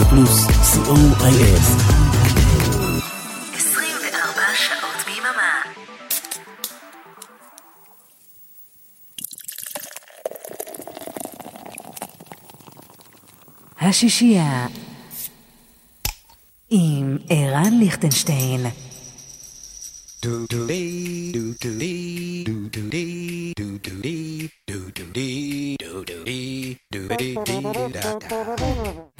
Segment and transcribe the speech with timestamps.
[0.00, 1.60] רדיו פלוס, co.il.
[3.54, 5.62] 24 שעות ביממה.
[13.80, 14.66] השישייה
[16.70, 18.66] עם ערן ליכטנשטיין.
[20.26, 25.76] Do do dee do do dee do do dee do do dee do do dee
[25.82, 27.62] do do dee do dee dee
[27.94, 29.19] da da.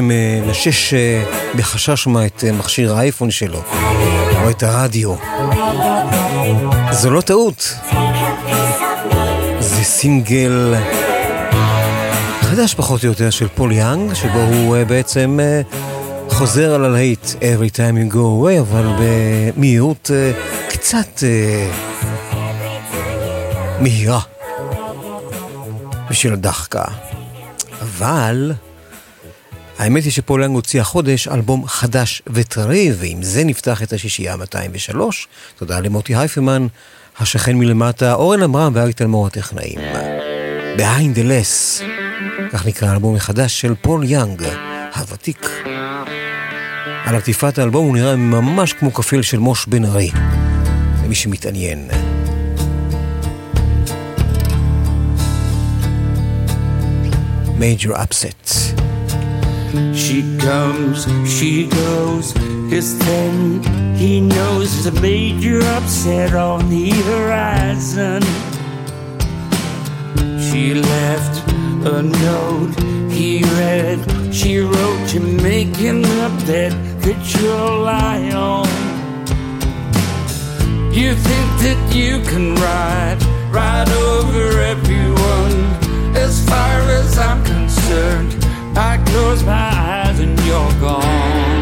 [0.00, 0.12] מי
[0.44, 1.24] שממשש אה,
[1.56, 3.62] בחשש מה את אה, מכשיר האייפון שלו,
[4.42, 5.14] או את הרדיו.
[6.90, 7.74] זו לא טעות.
[9.60, 10.74] זה סינגל
[12.40, 15.60] חדש פחות או יותר של פול יאנג, שבו הוא אה, בעצם אה,
[16.28, 20.32] חוזר על הלהיט Every time you go away, אבל במהירות אה,
[20.68, 21.70] קצת אה,
[23.80, 24.20] מהירה.
[26.10, 26.84] בשביל הדחקה.
[27.82, 28.52] אבל
[29.82, 35.28] האמת היא שפול יאנג הוציא החודש אלבום חדש וטרי, ועם זה נפתח את השישייה 203.
[35.58, 36.66] תודה למוטי הייפמן,
[37.18, 39.78] השכן מלמטה, אורן עמרם ואריק תלמור הטכנאים.
[40.78, 41.82] The Less,
[42.52, 44.42] כך נקרא האלבום החדש של פול יאנג,
[44.96, 45.50] הוותיק.
[47.04, 50.10] על עטיפת האלבום הוא נראה ממש כמו כפיל של מוש בן ארי,
[51.04, 51.88] למי שמתעניין.
[57.58, 58.52] Major Upset.
[59.72, 62.32] She comes, she goes.
[62.68, 63.62] His then
[63.96, 68.20] he knows there's a major upset on the horizon.
[70.38, 71.48] She left
[71.86, 72.74] a note
[73.10, 74.34] he read.
[74.34, 78.68] She wrote to make him the bed that you'll lie on.
[80.92, 85.56] You think that you can ride, ride over everyone.
[86.14, 88.42] As far as I'm concerned
[88.74, 91.61] I close my eyes and you're gone.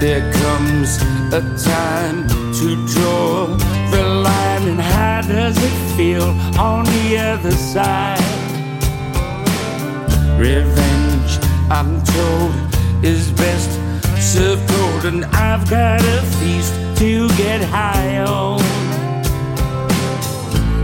[0.00, 0.96] There comes
[1.30, 3.46] a time to draw
[3.90, 6.24] the line, and how does it feel
[6.58, 8.18] on the other side?
[10.38, 11.38] Revenge,
[11.70, 13.70] I'm told, is best
[14.18, 18.62] served cold, and I've got a feast to get high on.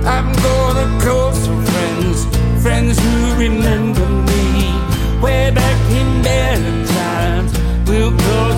[0.04, 2.26] I'm gonna call some friends,
[2.62, 4.74] friends who remember me
[5.22, 7.52] way back in better times.
[7.88, 8.55] We'll call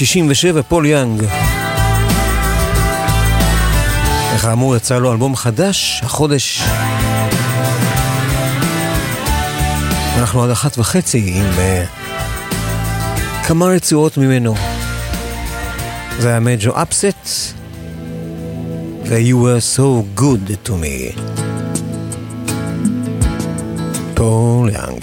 [0.00, 1.24] 67, פול יאנג.
[4.34, 6.62] וכאמור יצא לו אלבום חדש החודש.
[10.18, 14.54] אנחנו עד אחת וחצי עם uh, כמה רצועות ממנו.
[16.18, 17.54] זה היה מג'ו אפסט,
[19.04, 21.20] ו-You were so good to me.
[24.14, 24.99] פול יאנג.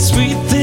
[0.00, 0.59] sweet thing.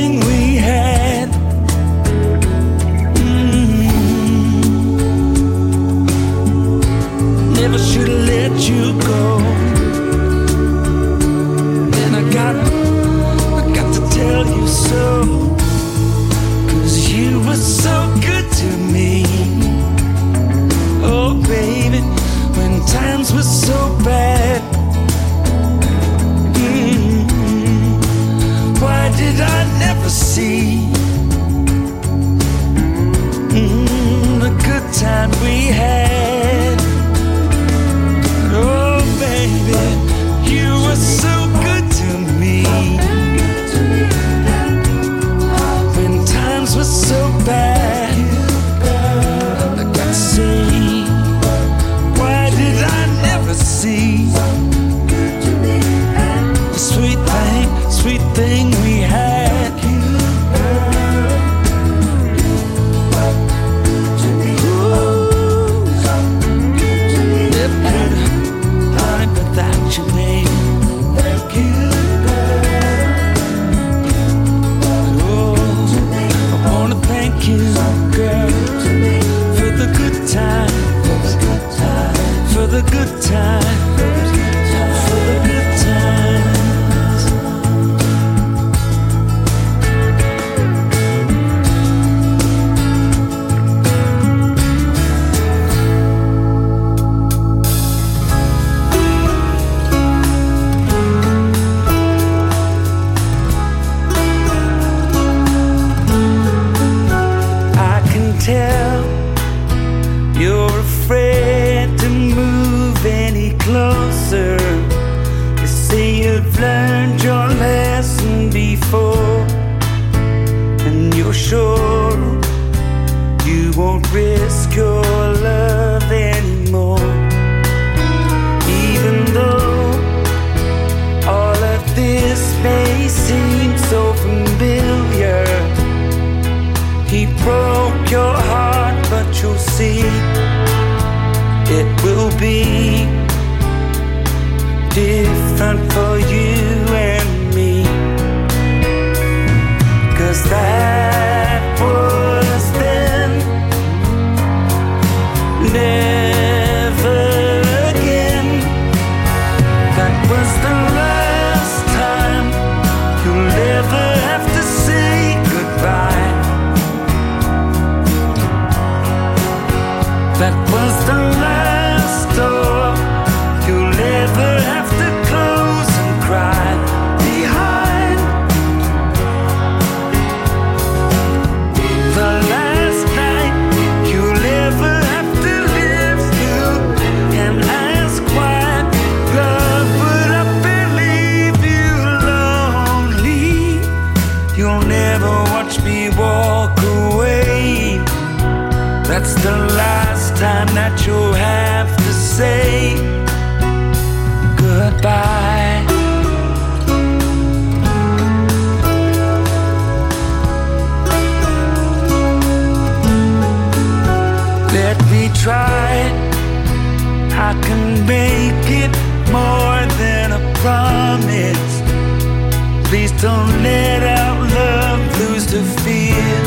[223.20, 226.38] Don't let out love lose to fear.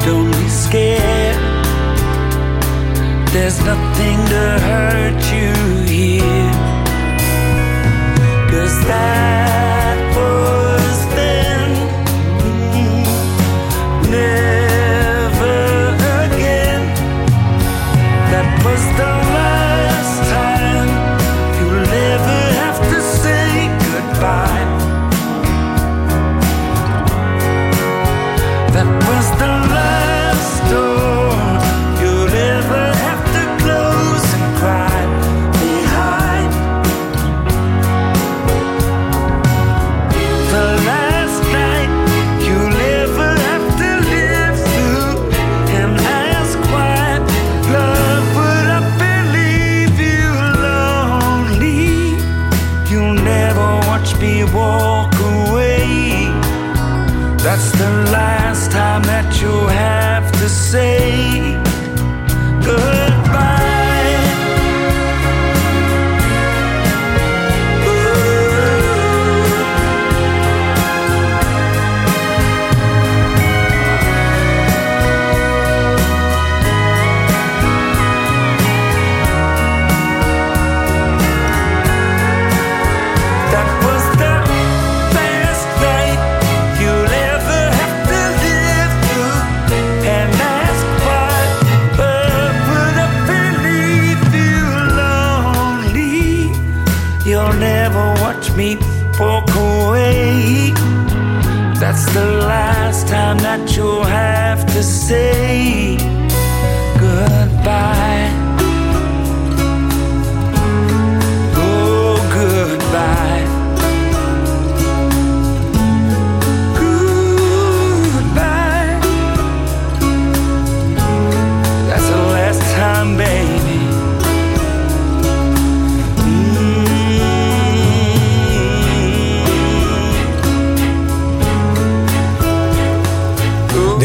[0.00, 1.36] Don't be scared.
[3.30, 5.52] There's nothing to hurt you
[5.84, 6.50] here.
[8.50, 9.53] Cause I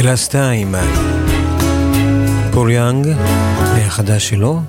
[0.10, 0.76] גלאס טיים.
[2.52, 3.08] פול יאנג,
[3.88, 4.62] החדש שלו.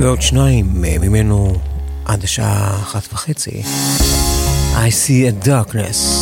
[0.00, 0.66] ועוד שניים
[1.00, 1.56] ממנו
[2.04, 3.62] עד השעה אחת וחצי.
[4.74, 6.17] I see a darkness.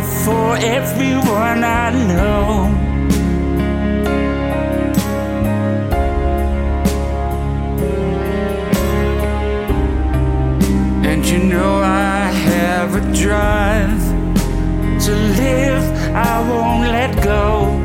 [0.00, 2.70] For everyone I know.
[11.04, 14.02] And you know I have a drive
[15.04, 17.75] to live, I won't let go.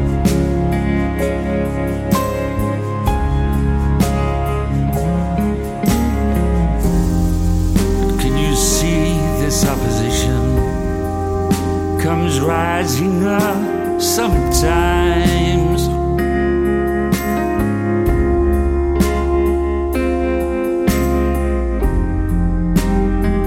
[12.41, 15.88] Rising up sometimes?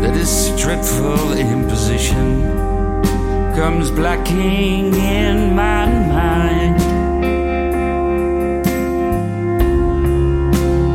[0.00, 2.42] that this dreadful imposition
[3.54, 6.80] comes blacking in my mind.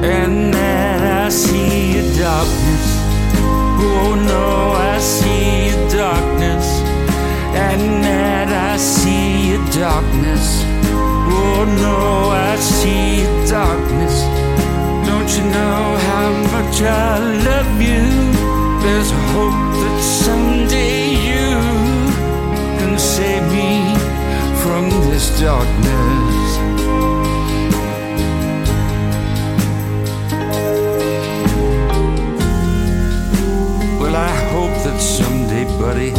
[0.05, 2.85] And that I see a darkness.
[3.81, 6.38] Oh no, I see a darkness.
[7.71, 10.63] And that I see a darkness.
[11.32, 14.15] Oh no, I see a darkness.
[15.05, 18.05] Don't you know how much I love you?
[18.82, 21.49] There's hope that someday you
[22.79, 23.93] can save me
[24.62, 26.49] from this darkness.
[33.99, 36.12] Well, I hope that someday, buddy,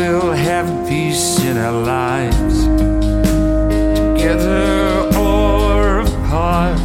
[0.00, 2.56] we'll have peace in our lives.
[3.98, 6.80] Together or apart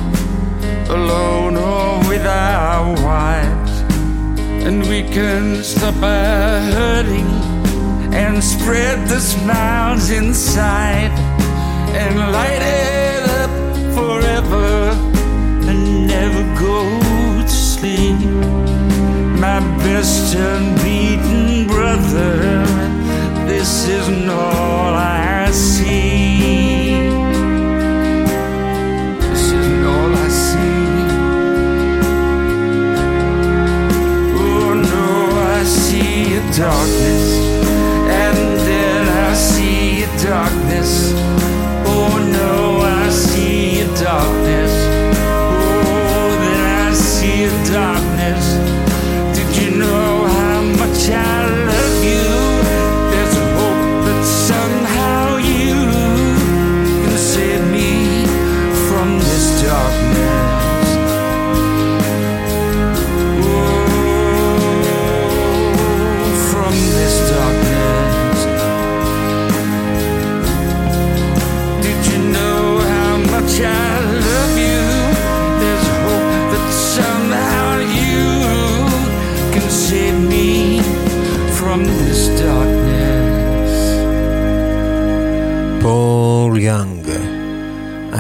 [0.90, 3.74] alone or with our wives.
[4.66, 7.32] And we can stop our hurting
[8.22, 11.14] and spread the smiles inside
[12.02, 13.54] and light it up
[13.98, 14.70] forever
[15.70, 16.78] and never go
[17.50, 18.20] to sleep.
[19.46, 22.55] My best unbeaten brother,
[23.86, 26.96] this isn't all I see.
[29.20, 31.06] This isn't all I see.
[34.42, 35.08] Oh no,
[35.58, 37.26] I see a darkness,
[38.24, 41.14] and then I see a darkness.
[41.86, 44.74] Oh no, I see a darkness.
[45.22, 48.46] Oh, then I see a darkness.
[49.38, 51.35] Did you know how much I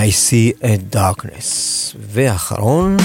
[0.05, 1.95] I see a darkness.
[2.11, 2.97] ואחרון,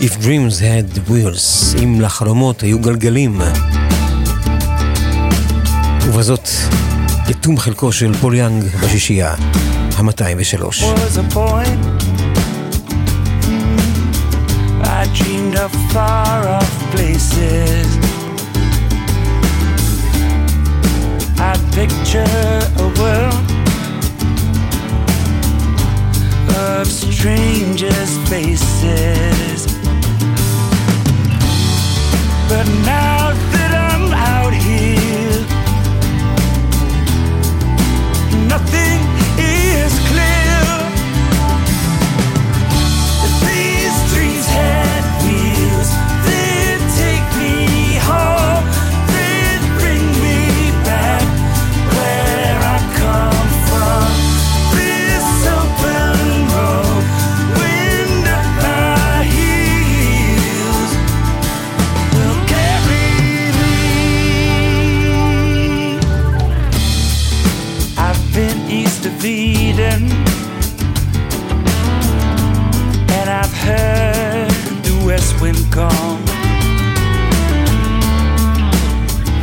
[0.00, 3.40] If dreams had wheels, אם לחלומות היו גלגלים.
[6.02, 6.48] ובזאת,
[7.28, 9.34] יתום חלקו של פול יאנג בשישייה,
[9.96, 10.62] ה-203.
[10.62, 11.80] was a point
[14.84, 17.88] I dreamed of far off places.
[21.38, 22.36] I picture
[22.84, 23.49] a world
[27.20, 29.66] strangers' faces.
[32.48, 33.34] But now
[75.52, 76.16] wind call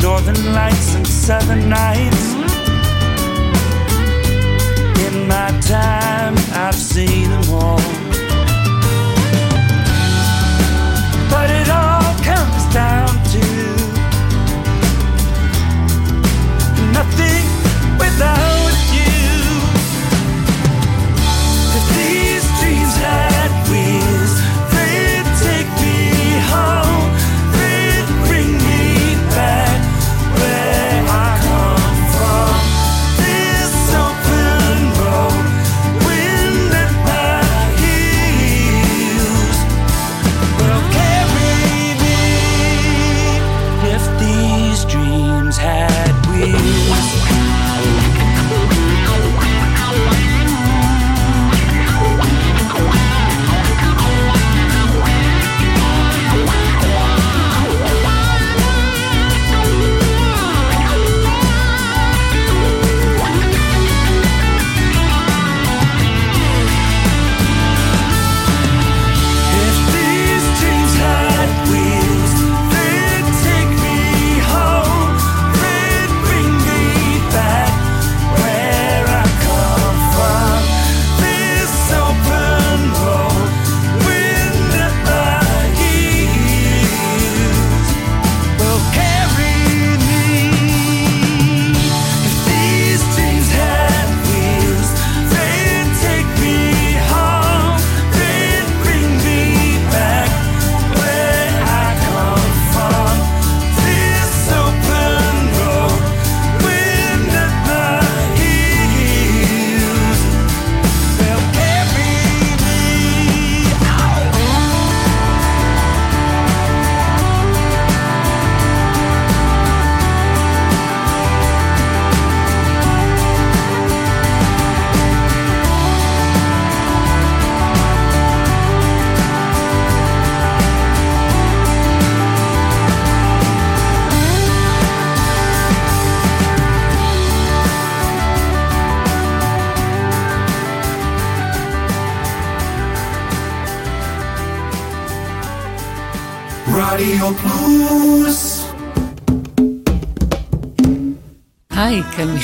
[0.02, 2.26] Northern lights and southern nights.
[5.06, 7.27] In my time I've seen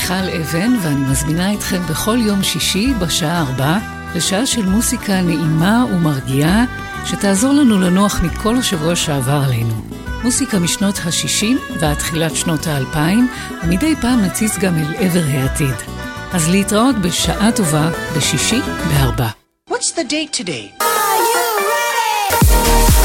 [0.03, 3.77] מיכל אבן, ואני מזמינה אתכם בכל יום שישי בשעה ארבע
[4.15, 6.65] לשעה של מוסיקה נעימה ומרגיעה,
[7.05, 9.73] שתעזור לנו לנוח מכל השבוע שעבר עלינו.
[10.23, 13.27] מוסיקה משנות ה-60 ועד תחילת שנות האלפיים,
[13.63, 15.75] ומדי פעם נציץ גם אל עבר העתיד.
[16.33, 19.27] אז להתראות בשעה טובה בשישי בארבע.
[19.69, 20.82] What's the date today?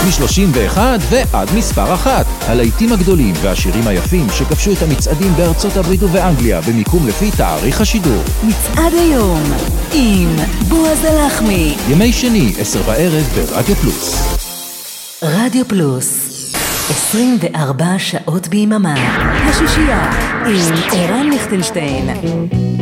[0.06, 0.78] מ-31
[1.10, 2.26] ועד מספר אחת.
[2.40, 8.22] הלהיטים הגדולים והשירים היפים שכבשו את המצעדים בארצות הברית ובאנגליה במיקום לפי תאריך השידור.
[8.42, 9.42] מצעד היום
[9.92, 10.36] עם
[10.68, 11.74] בועז הלחמי.
[11.88, 14.38] ימי שני, עשר בערב ברדיו פלוס.
[15.22, 16.28] רדיו פלוס
[16.90, 18.94] 24 שעות ביממה.
[19.48, 20.10] השישייה
[20.46, 22.77] עם ערן ליכטנשטיין.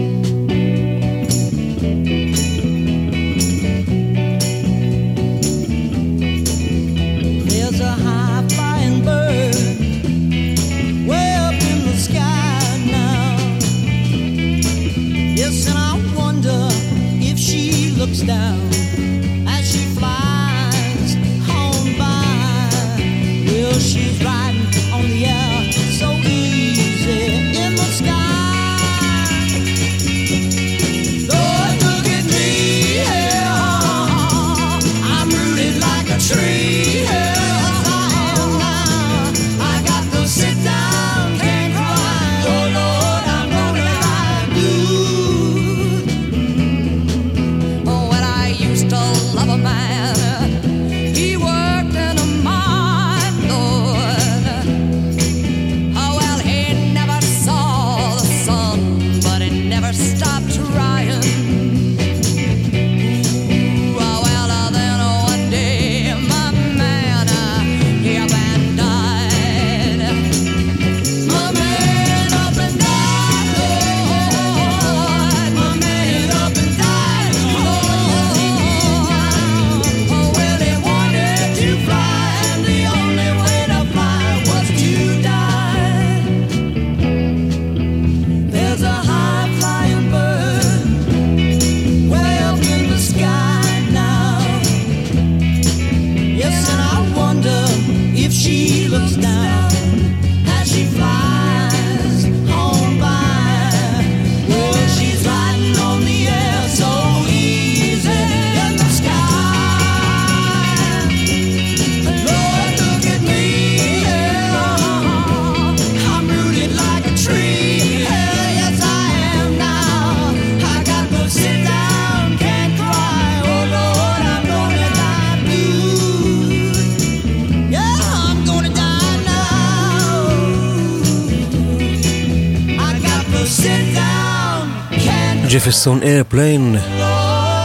[135.76, 136.78] Jefferson Airplane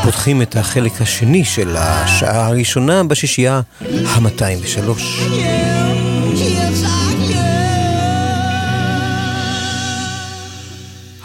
[0.04, 5.00] פותחים את החלק השני של השעה הראשונה בשישייה ה-203.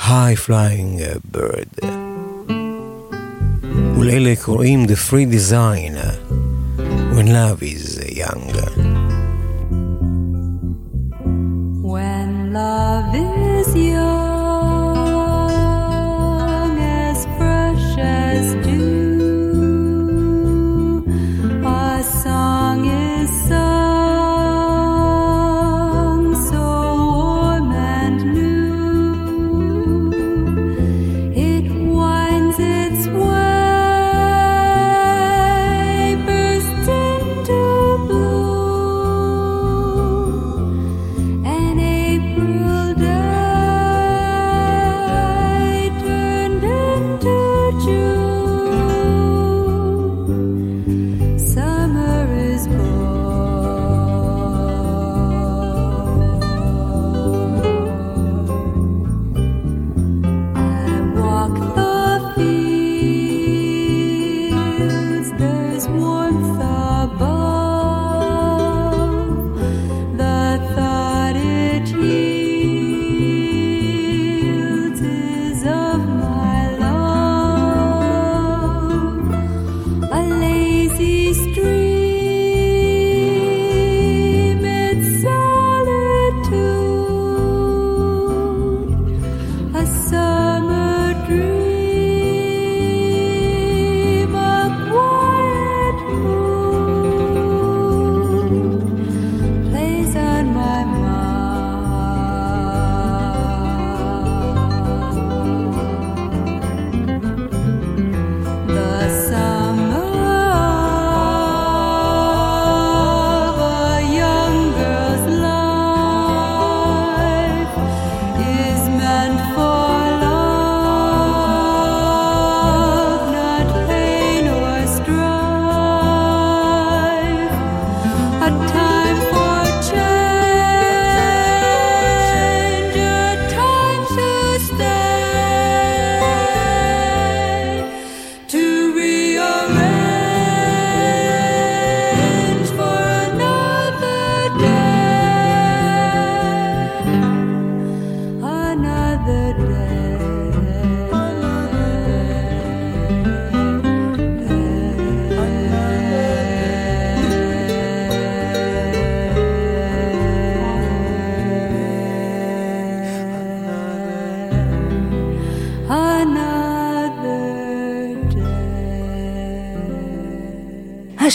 [0.00, 1.00] High Flying
[1.36, 1.86] Bird
[3.98, 5.96] ולאלה קוראים The Free Design
[7.14, 8.65] When Love is Young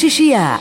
[0.02, 0.61] 西西呀、啊。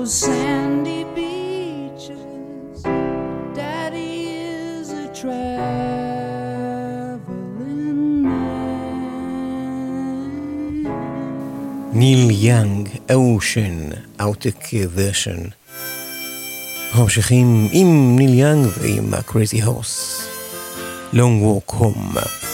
[0.00, 2.20] those sandy beaches.
[3.58, 4.14] Daddy
[4.56, 5.42] is a traveling
[8.22, 8.50] man.
[11.92, 13.88] ניל יאנג, אושן,
[14.20, 15.42] אאוטק ורשן.
[16.98, 20.26] ממשיכים עם ניל יאנג ועם הקרייזי הורס.
[21.12, 22.49] Long Walk Home.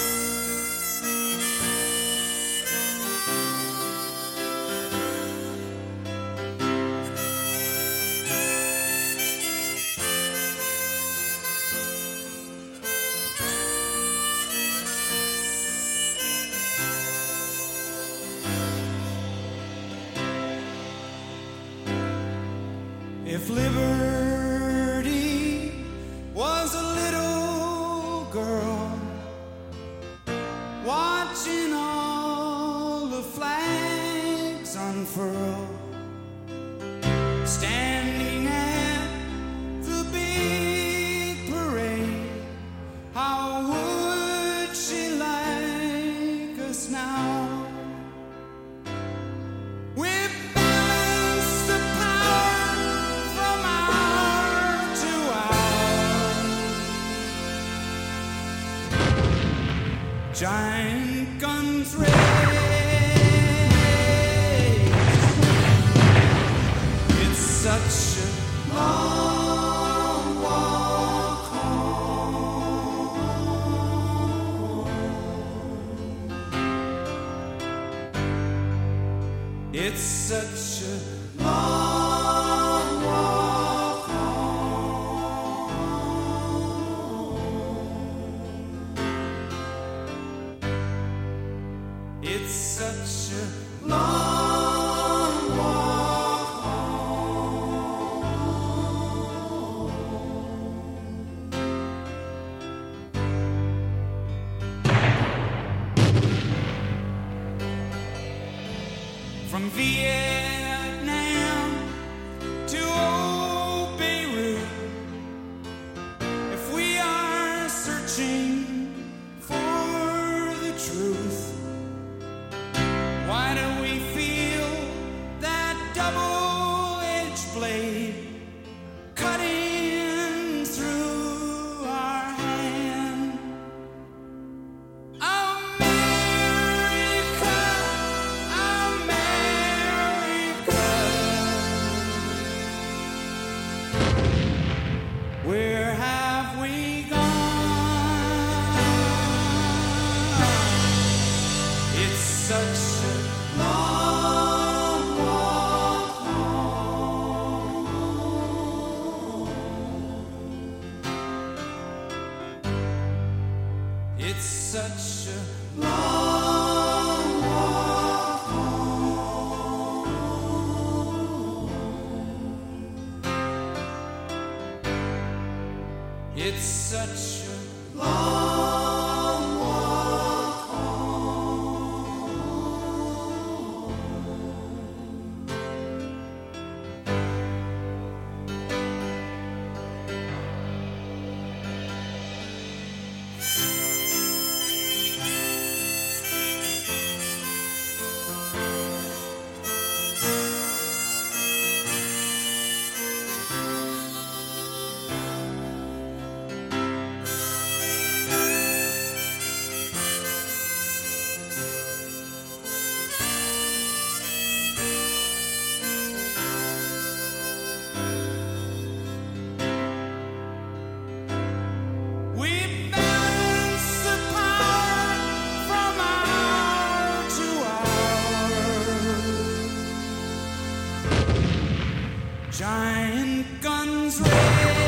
[232.57, 234.86] Giant guns raised.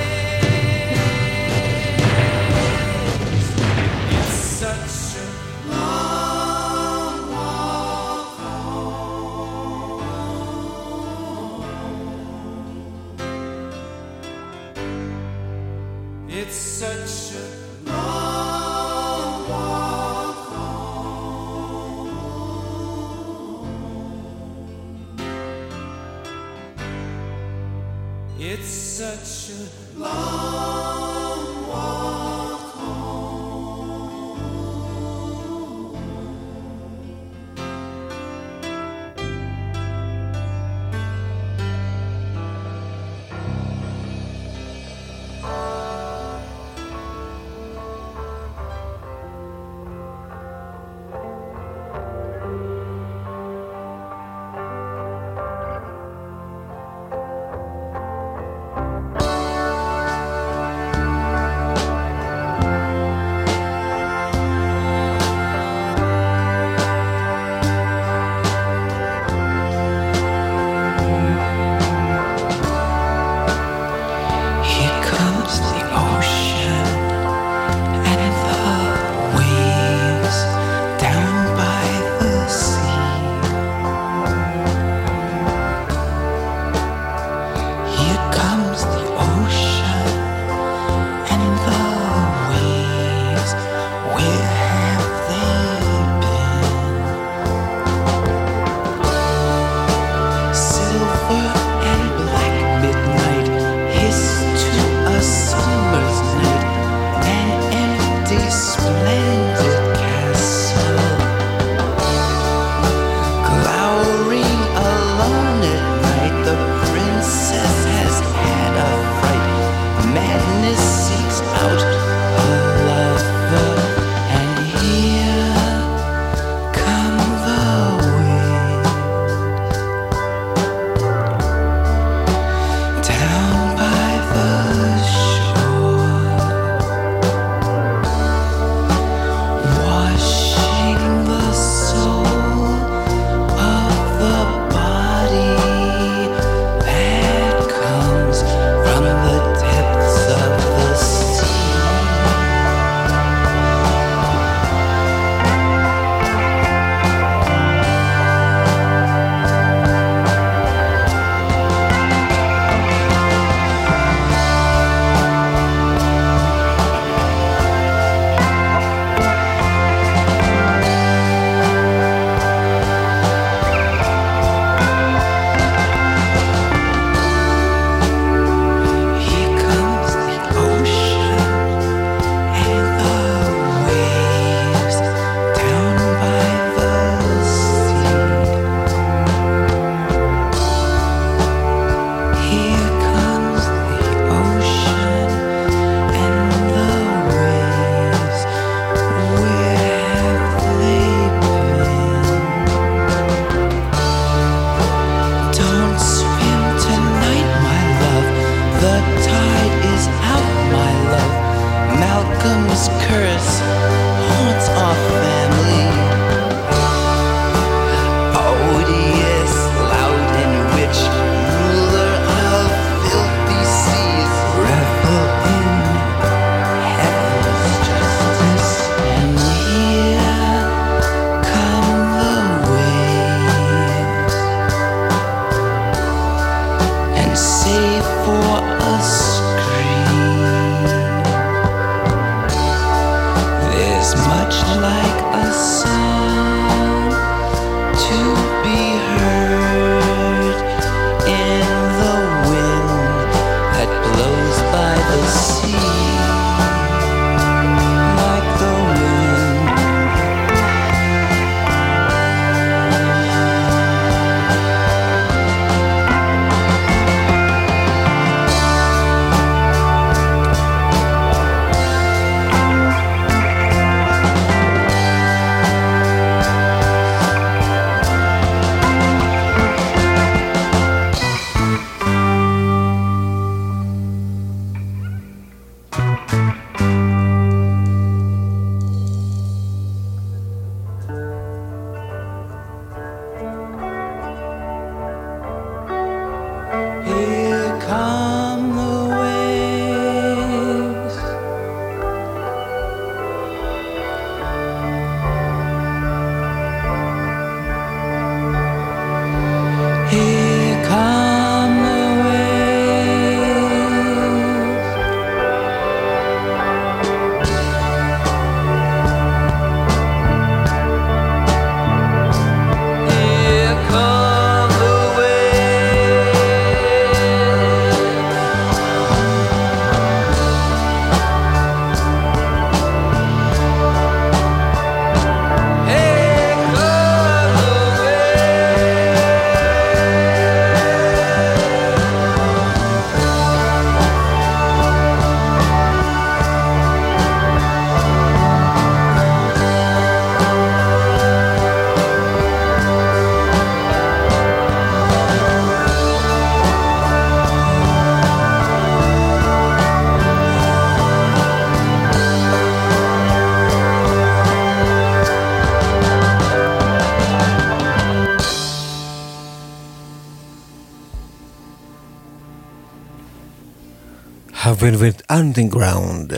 [374.81, 376.33] Velvet Underground.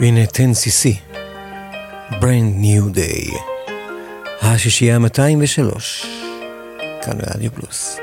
[0.00, 0.88] והנה 10CC,
[2.10, 3.34] Brand New Day,
[4.42, 6.06] השישייה 203,
[7.02, 8.01] כאן רדיו פלוס.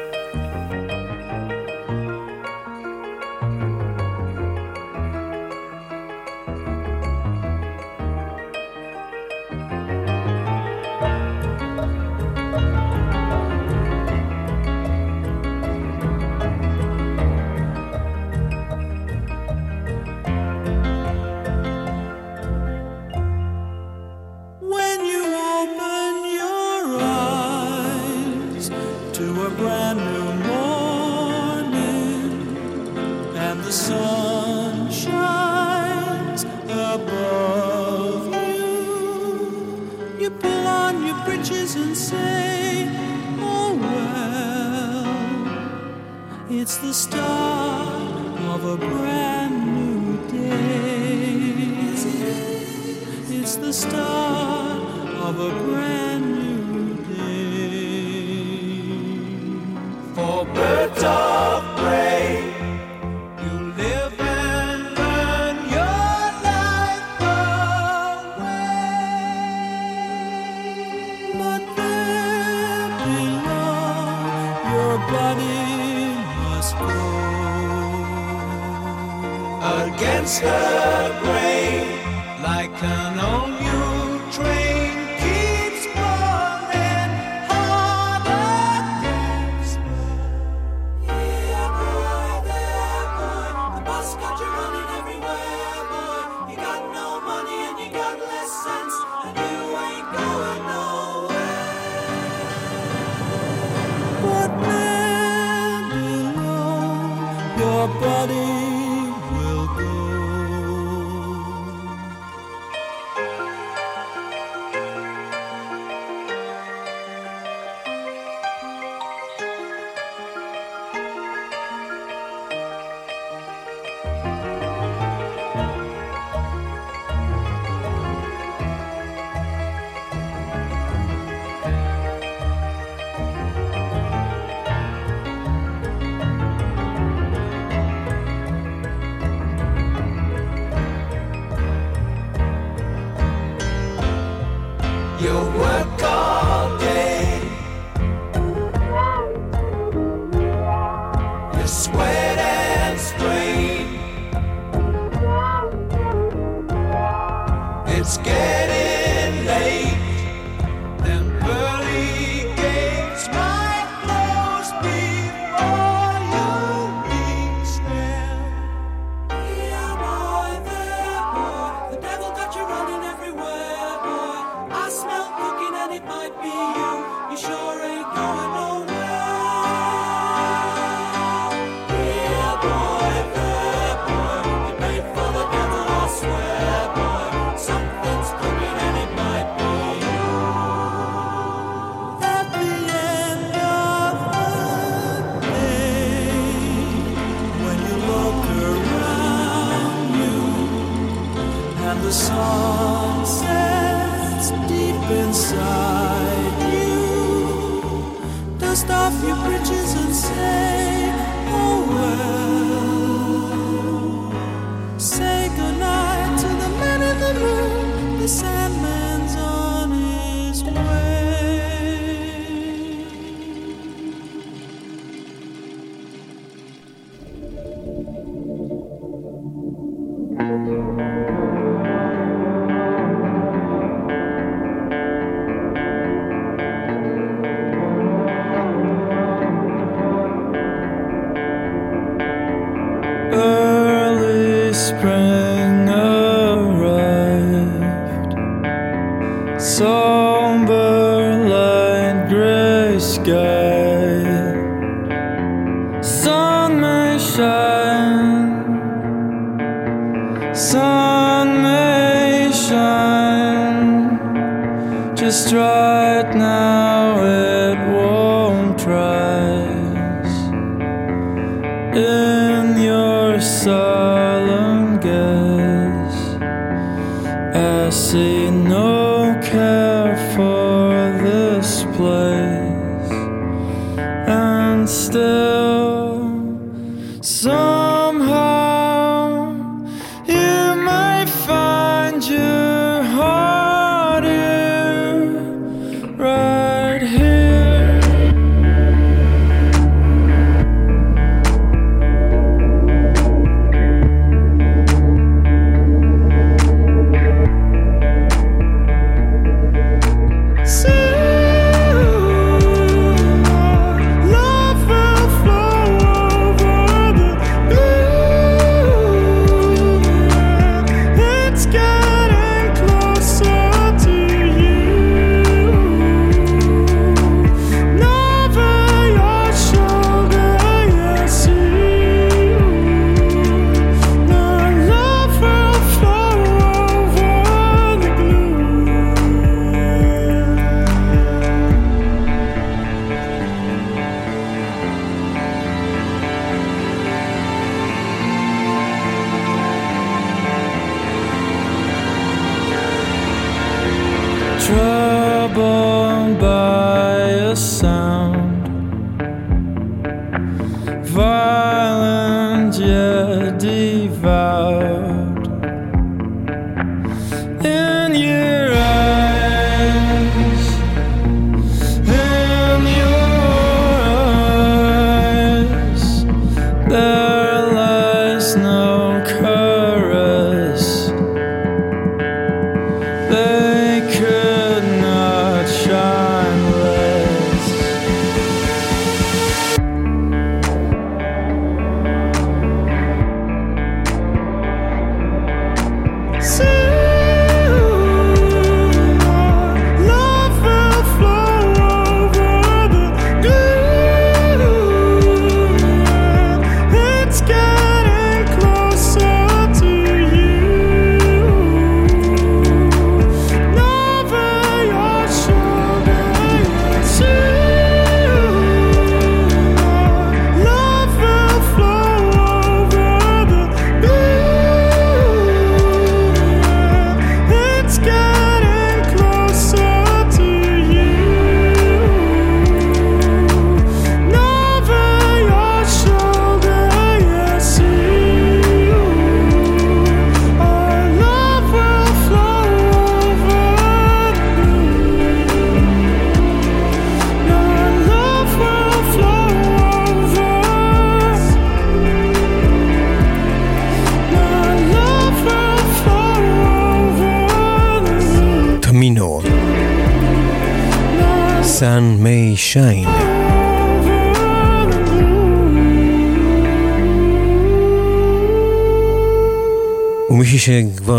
[284.89, 285.48] And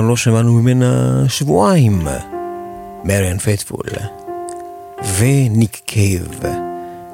[0.01, 2.07] שכבר לא שמענו ממנה שבועיים,
[3.05, 3.87] מריאן פייטפול,
[5.19, 6.41] וניק קייב,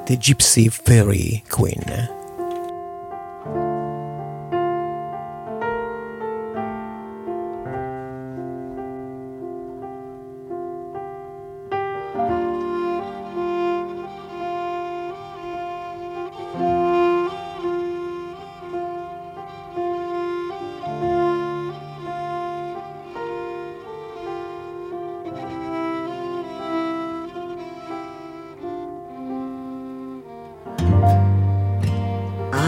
[0.07, 2.16] The Gypsy Fairy Queen.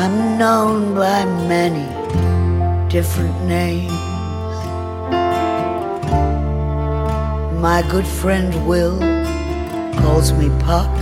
[0.02, 1.84] I'm known by many
[2.88, 3.92] different names.
[7.60, 8.98] My good friend Will
[10.02, 10.96] calls me Puck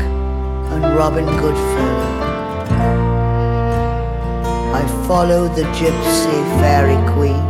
[0.74, 2.14] and Robin Goodfellow.
[4.74, 7.46] I follow the gypsy fairy queen.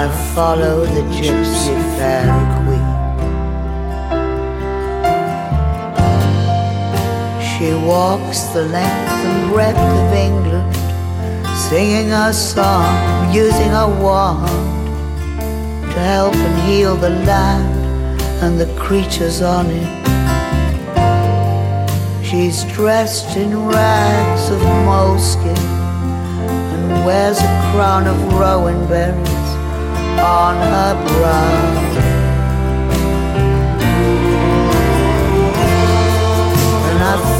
[0.00, 2.55] I follow the gypsy fairy queen.
[7.58, 10.76] She walks the length and breadth of England,
[11.70, 14.46] singing a song, using a wand
[15.90, 20.06] to help and heal the land and the creatures on it.
[22.22, 29.50] She's dressed in rags of moleskin and wears a crown of rowan berries
[30.20, 32.05] on her brow.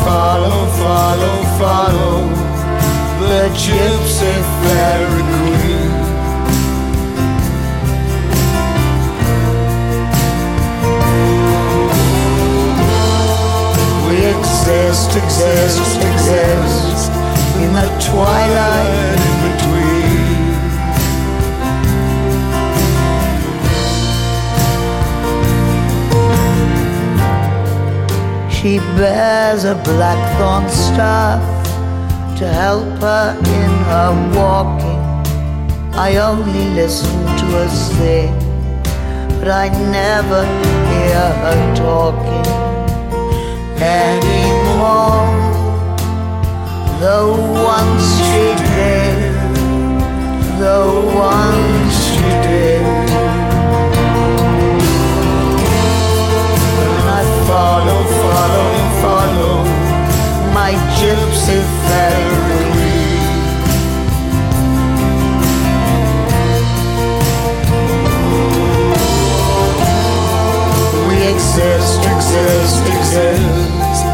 [0.05, 2.29] Follow, follow, follow
[3.21, 5.93] the gypsy fairy queen.
[14.09, 17.11] We exist, exist, exist
[17.63, 19.26] in the twilight
[28.67, 31.41] She bears a blackthorn staff
[32.37, 35.03] to help her in her walking.
[35.95, 38.35] I only listen to her sing,
[39.39, 40.45] but I never
[40.91, 42.47] hear her talking
[43.81, 45.31] anymore.
[46.99, 47.37] Though
[47.73, 49.35] once she did,
[50.59, 53.26] though once she did.
[57.57, 58.71] follow, follow,
[59.03, 59.55] follow
[60.59, 62.67] my gypsy fairy.
[71.09, 74.05] We exist, exist, exist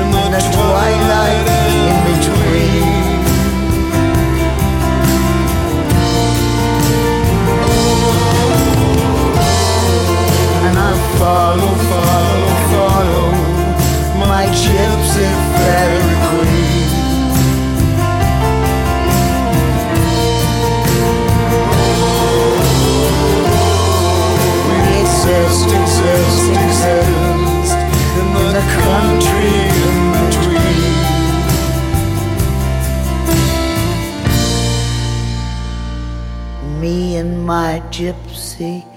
[0.00, 2.96] in the twilight in between.
[10.66, 12.45] And I follow, follow
[14.52, 16.90] gypsy fairy queen.
[24.68, 27.78] We exist, exist, exist
[28.20, 29.54] in the country
[29.86, 30.80] in between.
[36.80, 38.95] Me and my gypsy.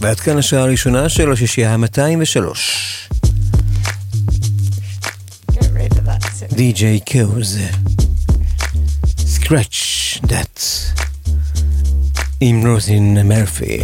[0.00, 2.58] ועד כאן השעה הראשונה של השישייה ה-203.
[6.52, 7.58] די.ג'יי קוז,
[9.36, 10.60] Scratch That
[12.40, 13.80] עם רוזין מרפי.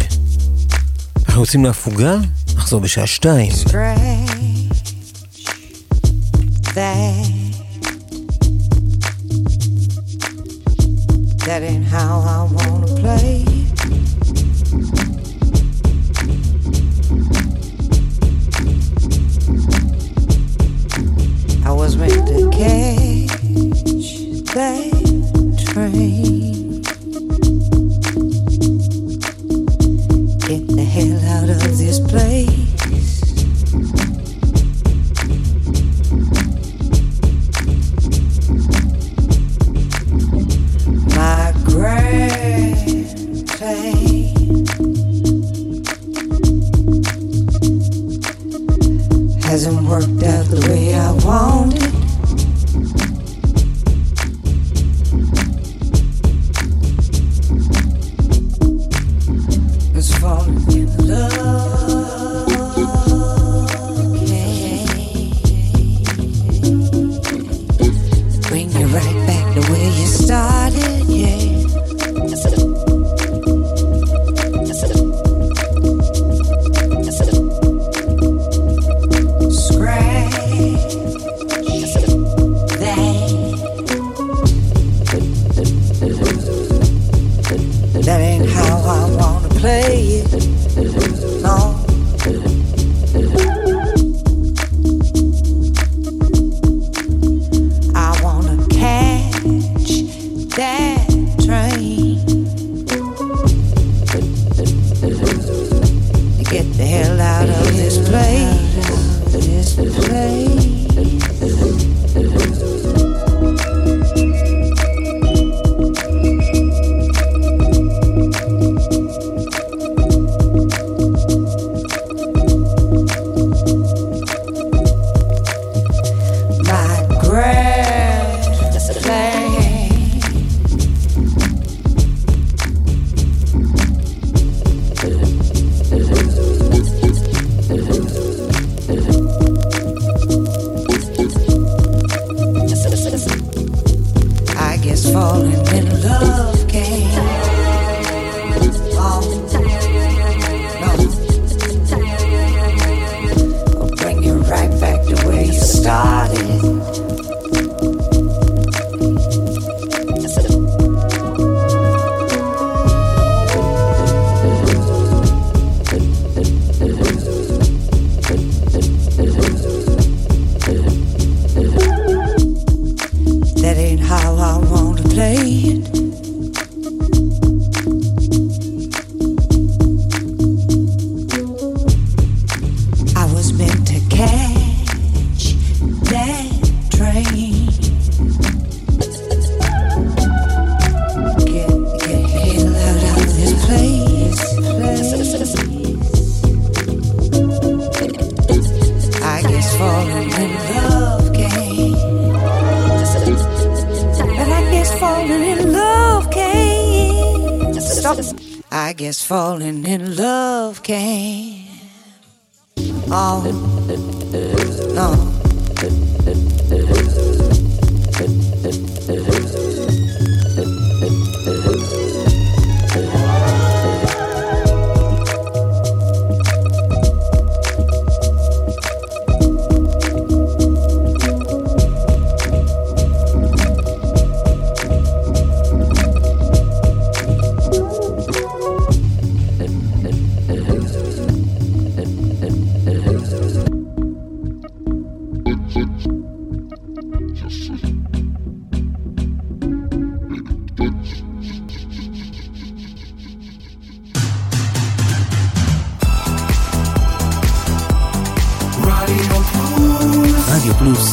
[1.25, 2.15] אנחנו רוצים להפוגה,
[2.55, 3.51] נחזור בשעה שתיים.
[3.51, 4.26] Scratch.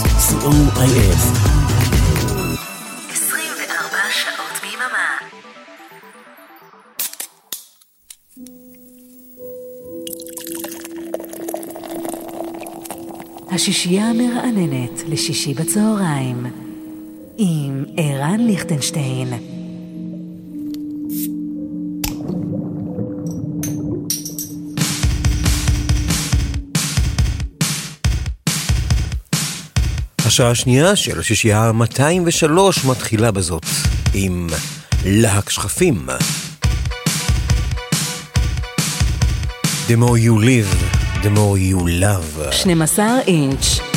[0.04, 1.54] co.il
[13.54, 16.46] השישייה המרעננת לשישי בצהריים
[17.38, 19.53] עם ערן ליכטנשטיין.
[30.34, 33.66] השעה השנייה של השישייה 203 מתחילה בזאת
[34.14, 34.46] עם
[35.04, 36.06] להק שכפים.
[39.88, 40.74] The more you live,
[41.22, 42.50] the more you love.
[42.50, 43.93] 12 אינץ'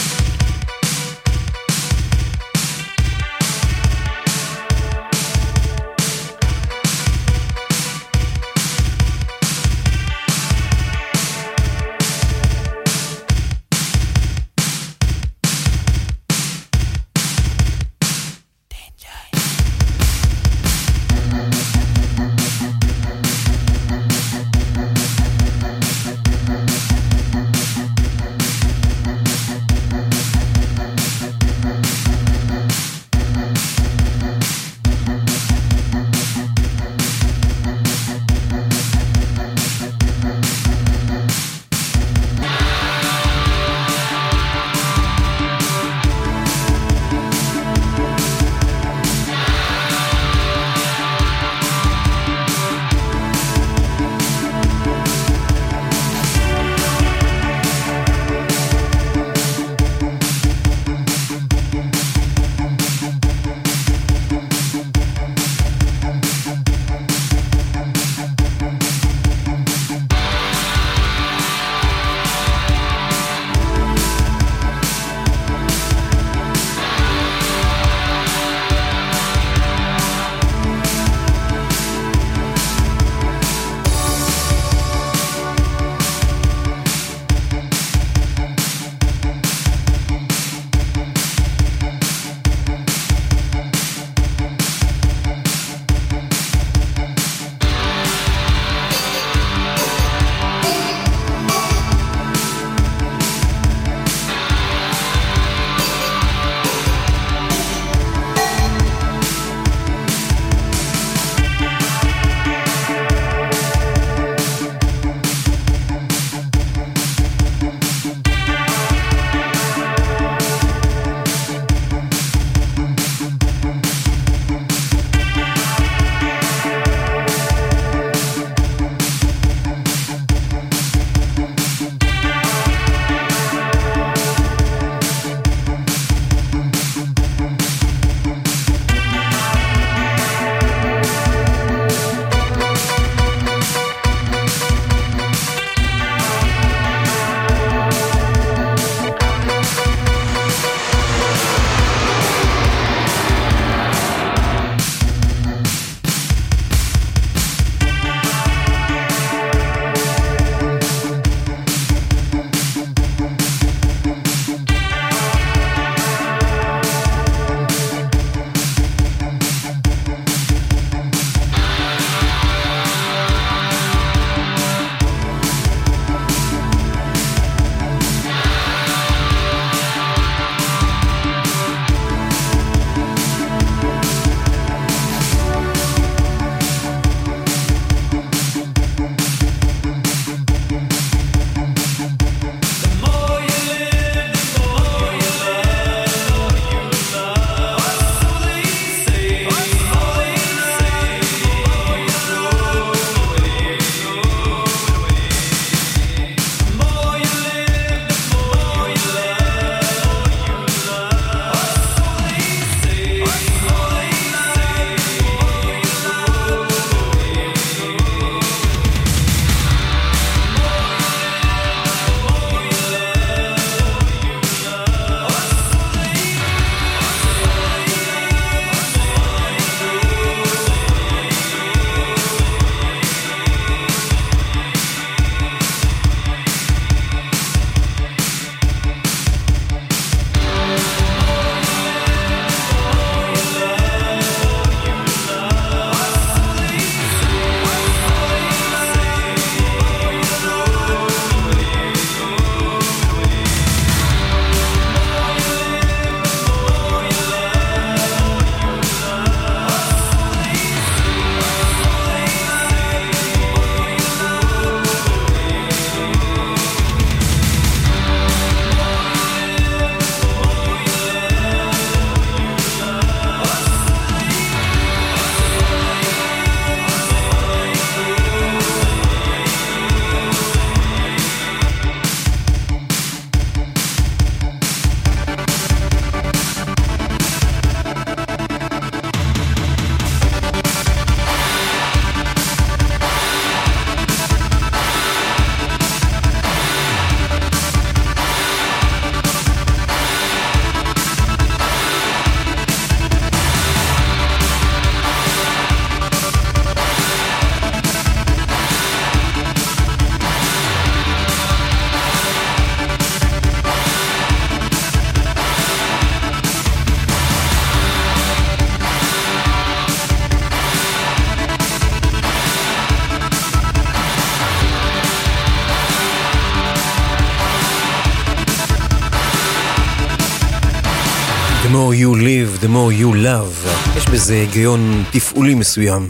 [332.87, 333.67] For You Love.
[333.97, 336.09] יש בזה היגיון תפעולי מסוים.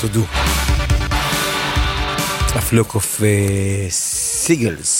[0.00, 0.22] תודו.
[2.48, 3.90] A flock of uh,
[4.46, 4.94] seagulls.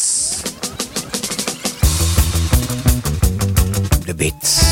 [4.07, 4.65] The beats.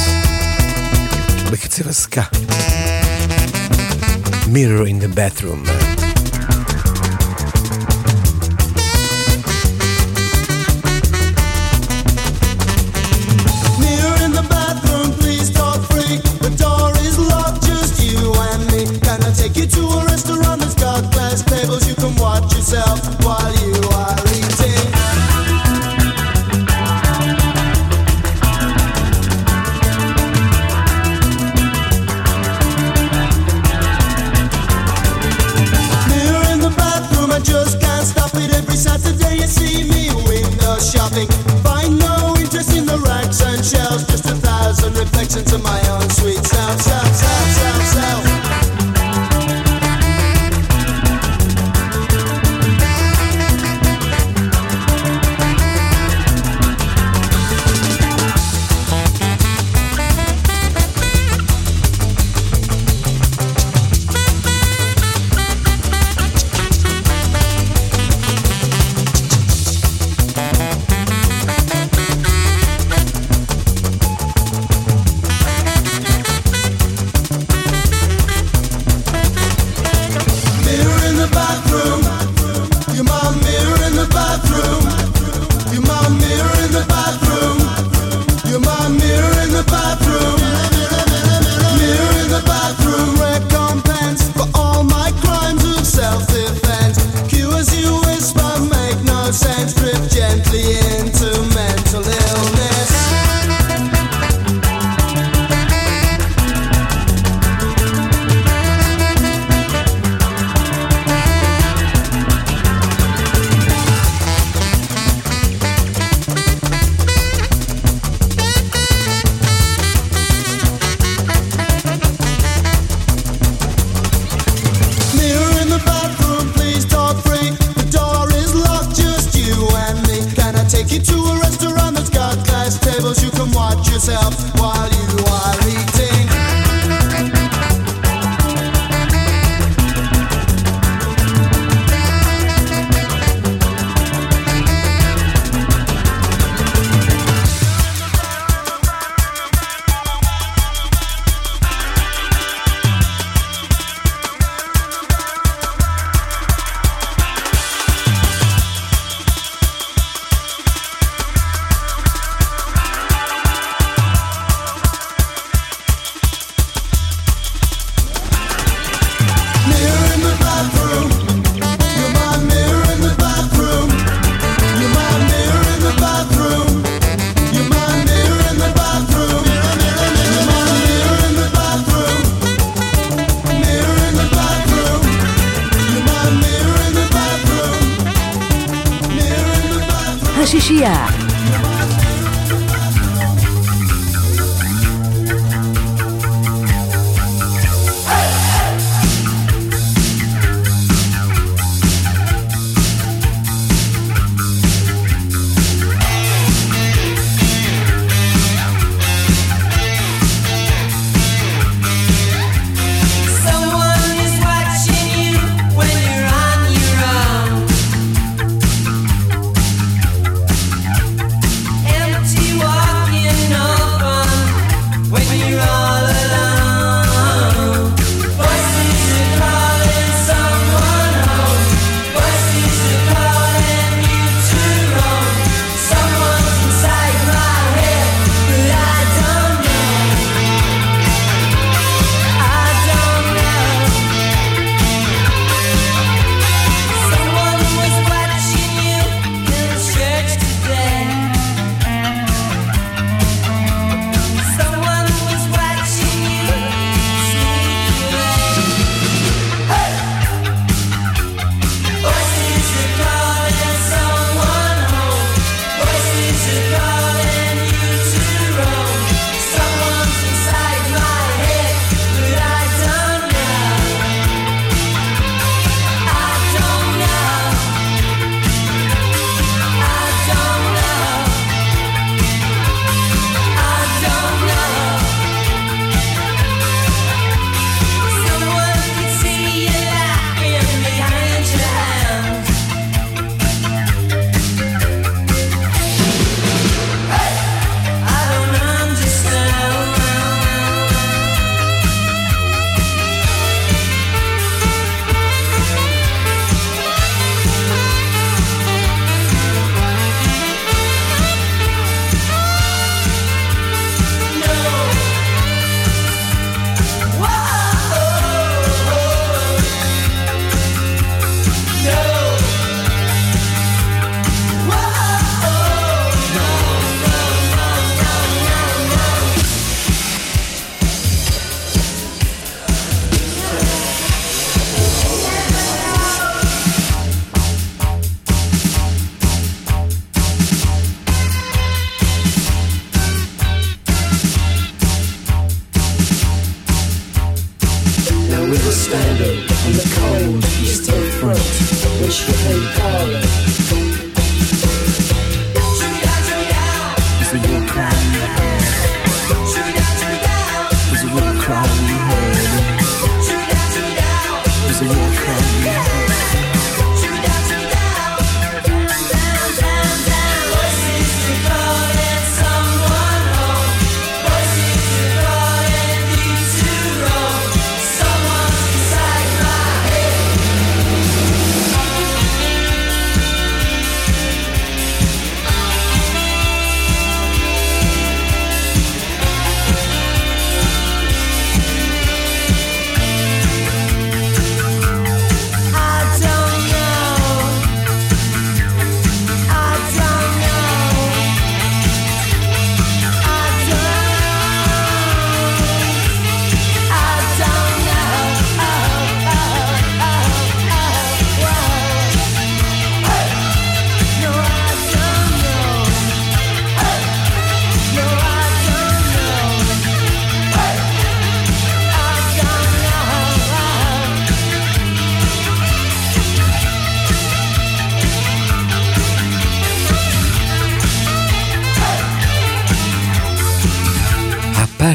[1.52, 2.22] בקצב עסקה.
[4.46, 5.91] Mirror in the bathroom.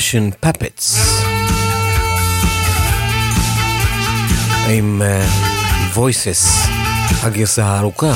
[0.07, 1.21] הפאשן פאפטס.
[4.69, 5.01] עם
[5.93, 6.67] וויסס,
[7.23, 8.13] הגרסה הארוכה.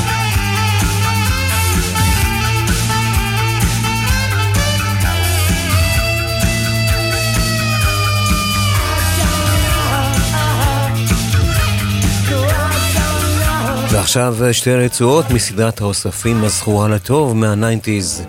[13.91, 18.23] ועכשיו שתי רצועות מסדרת האוספים הזכורה לטוב מהניינטיז,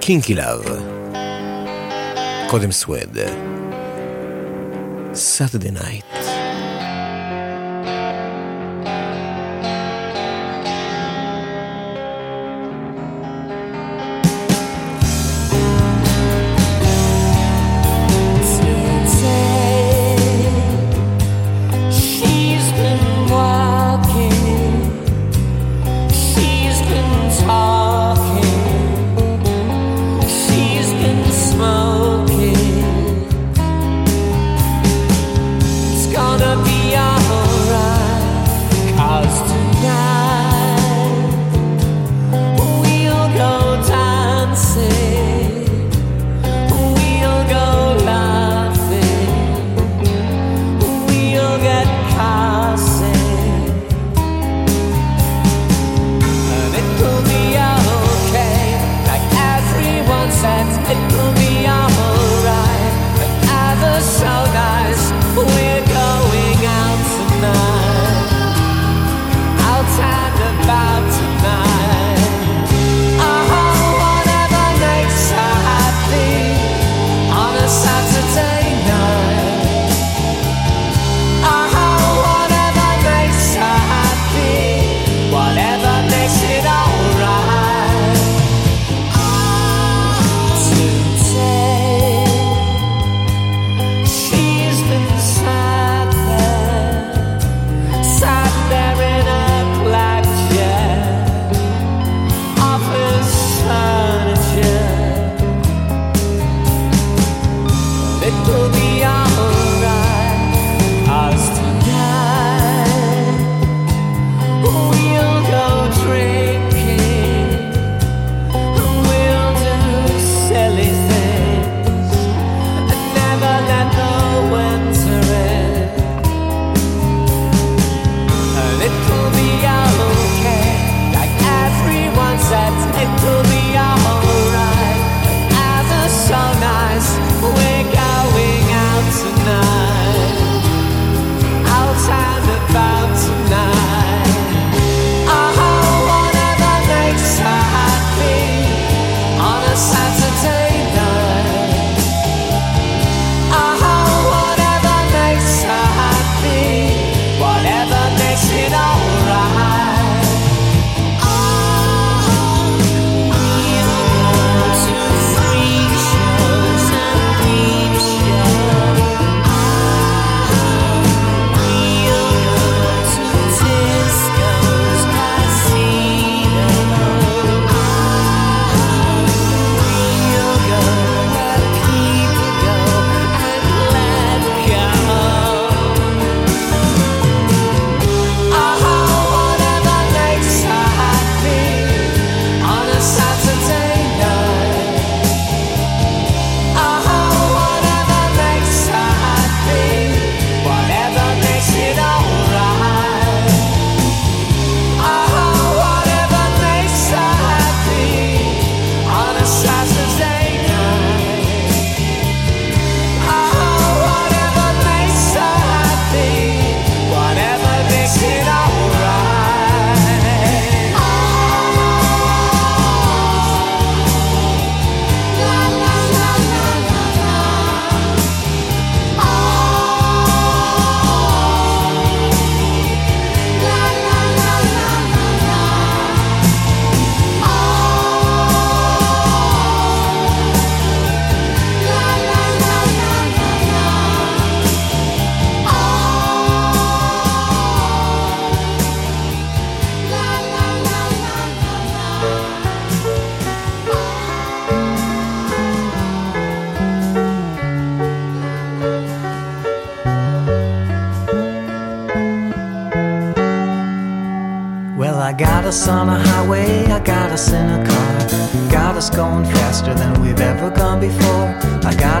[0.00, 0.97] קינקי לאב.
[2.49, 3.17] קודם סווד.
[5.13, 6.06] סאטרדי נייט.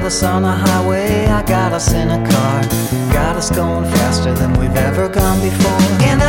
[0.08, 1.26] us on a highway.
[1.26, 2.62] I got us in a car.
[3.12, 5.82] Got us going faster than we've ever gone before.
[6.08, 6.27] And I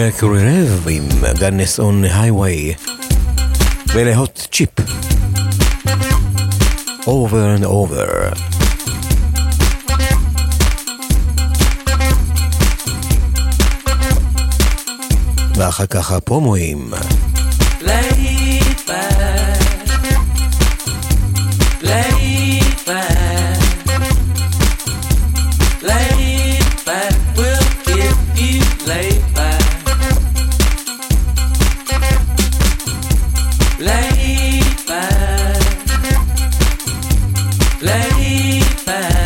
[0.00, 1.08] מרקורי רב עם
[1.38, 2.74] גאנס און הייווי
[3.88, 4.68] ולהוט צ'יפ.
[7.02, 8.34] Over and over.
[15.56, 16.90] ואחר כך הפומואים.
[38.10, 39.19] carita.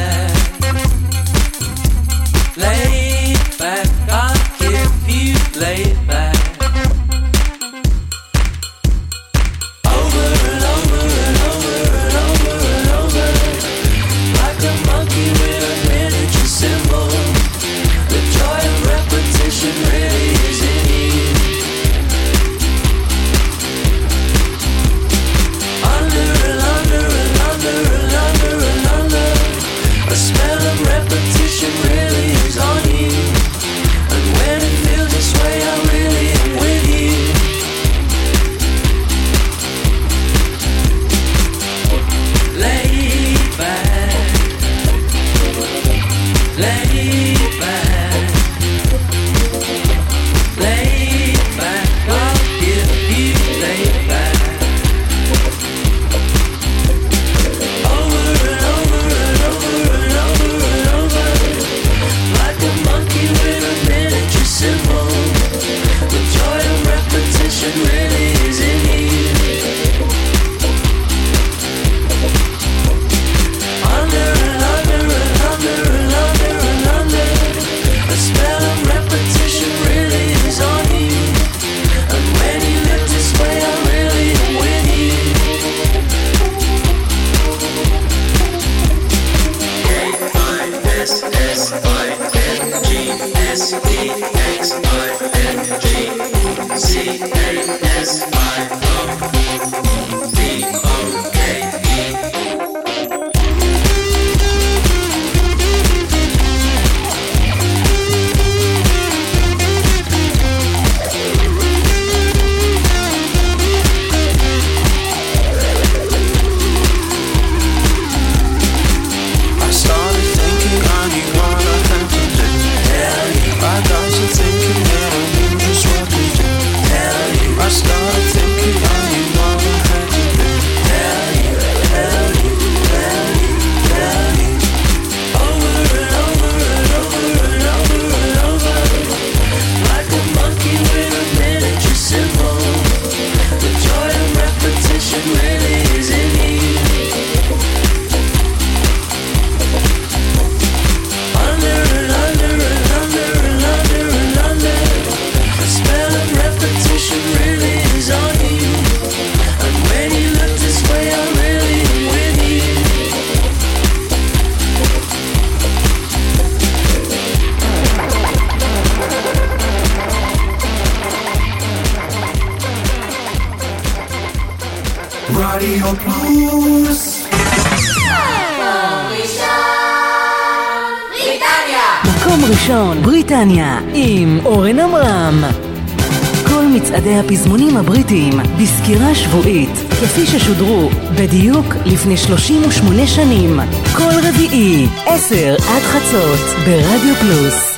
[192.05, 193.61] לפני 38 שנים.
[193.97, 197.77] כל רביעי, 10 עד חצות, ברדיו פלוס.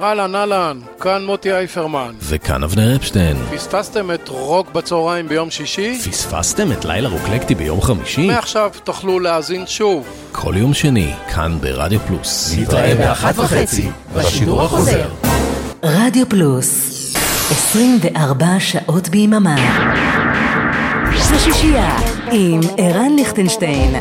[0.00, 2.14] אהלן, אהלן, כאן מוטי אייפרמן.
[2.22, 3.36] וכאן אבנר אפשטיין.
[3.54, 5.98] פספסתם את רוק בצהריים ביום שישי?
[6.10, 8.26] פספסתם את לילה רוקלקטי ביום חמישי?
[8.26, 10.06] מעכשיו תוכלו להאזין שוב.
[10.32, 12.54] כל יום שני, כאן ברדיו פלוס.
[12.58, 15.08] נתראה באחת וחצי, בשידור החוזר.
[15.82, 16.87] רדיו פלוס,
[17.50, 19.56] 24 שעות ביממה.
[21.34, 21.96] השישייה
[22.32, 23.94] עם ערן ליכטנשטיין.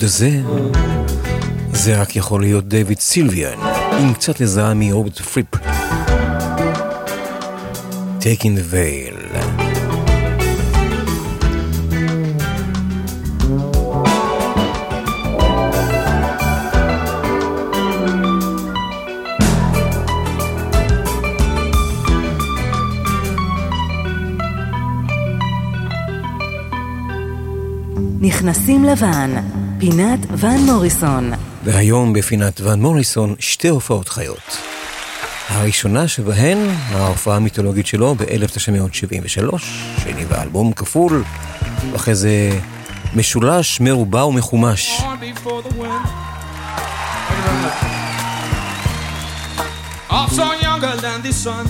[0.00, 0.40] העיבוד הזה
[1.72, 3.58] זה רק יכול להיות דיוויד סילביאן,
[4.00, 5.46] עם קצת עזרה מרוברט פריפ.
[8.20, 9.20] Taking the veil.
[28.20, 29.30] נכנסים לבן,
[29.80, 31.32] פינת ון מוריסון.
[31.64, 34.58] והיום בפינת ון מוריסון שתי הופעות חיות.
[35.48, 36.58] הראשונה שבהן,
[36.90, 39.56] ההופעה המיתולוגית שלו ב-1973,
[40.02, 41.24] שהניבה אלבום כפול,
[41.92, 42.58] ואחרי זה
[43.14, 45.02] משולש, מרובע ומחומש.
[50.10, 51.66] Also younger than the sun.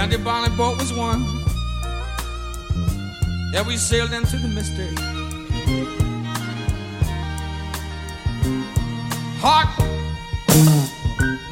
[0.00, 1.43] And the bonnet boat was one.
[3.54, 4.92] Yeah, we sailed into the mystery.
[9.38, 9.68] Hark!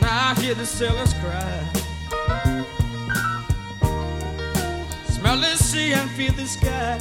[0.00, 1.62] Now I hear the sailors cry.
[5.10, 6.98] Smell the sea and feel the sky.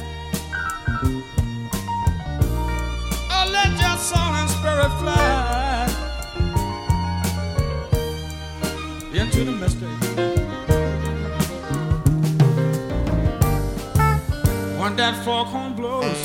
[3.28, 5.88] Oh, let your soul and spirit fly
[9.12, 9.81] into the mystery.
[14.92, 16.22] When that foghorn blows,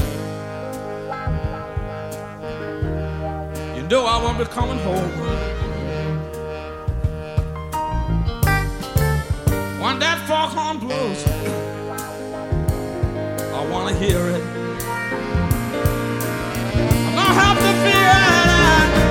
[3.77, 5.09] you know I won't be coming home.
[9.79, 11.25] When that foghorn blows,
[13.53, 14.43] I wanna hear it.
[17.07, 19.06] I'm gonna have to feel it.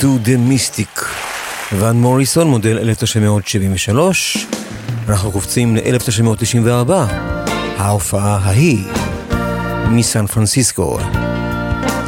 [0.00, 1.04] Into the Mystic.
[1.78, 4.46] ון מוריסון, מודל 1973.
[5.08, 6.92] אנחנו קופצים ל-1994,
[7.78, 8.84] ההופעה ההיא
[9.90, 10.98] מסן פרנסיסקו,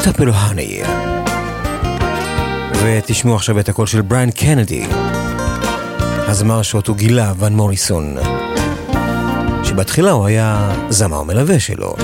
[0.05, 0.82] טפלוהני.
[2.82, 4.86] ותשמעו עכשיו את הקול של בריין קנדי,
[6.28, 8.16] הזמר שאותו גילה ון מוריסון,
[9.64, 11.94] שבתחילה הוא היה זמר מלווה שלו.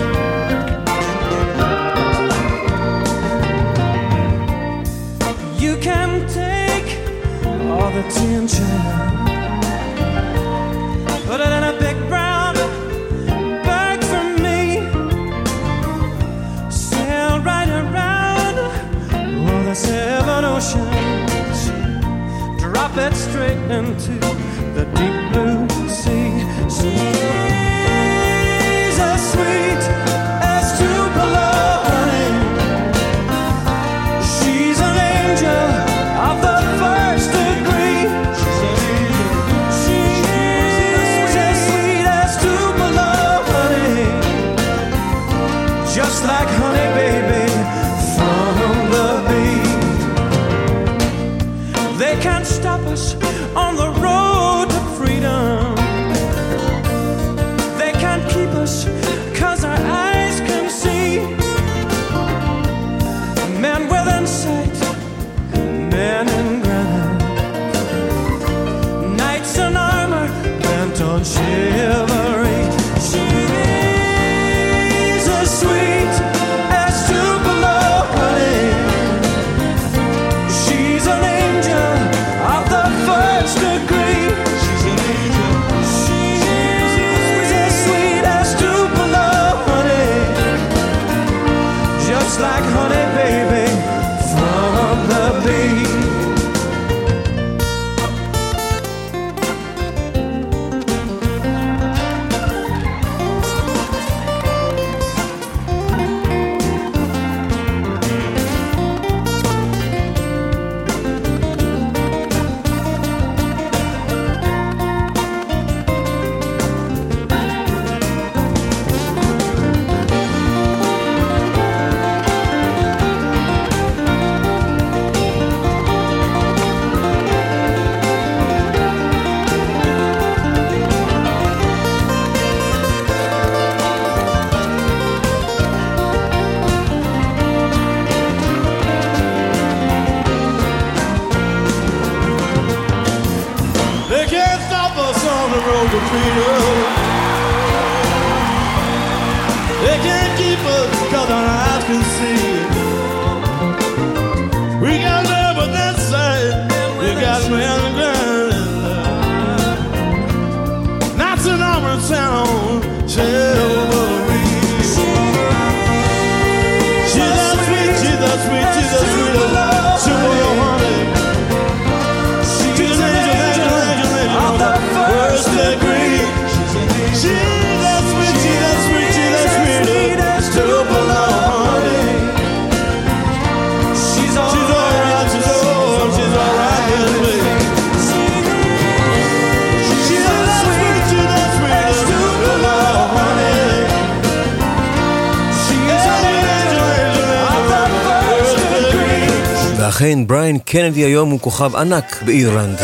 [200.71, 202.79] קנדי היום הוא כוכב ענק באירלנד.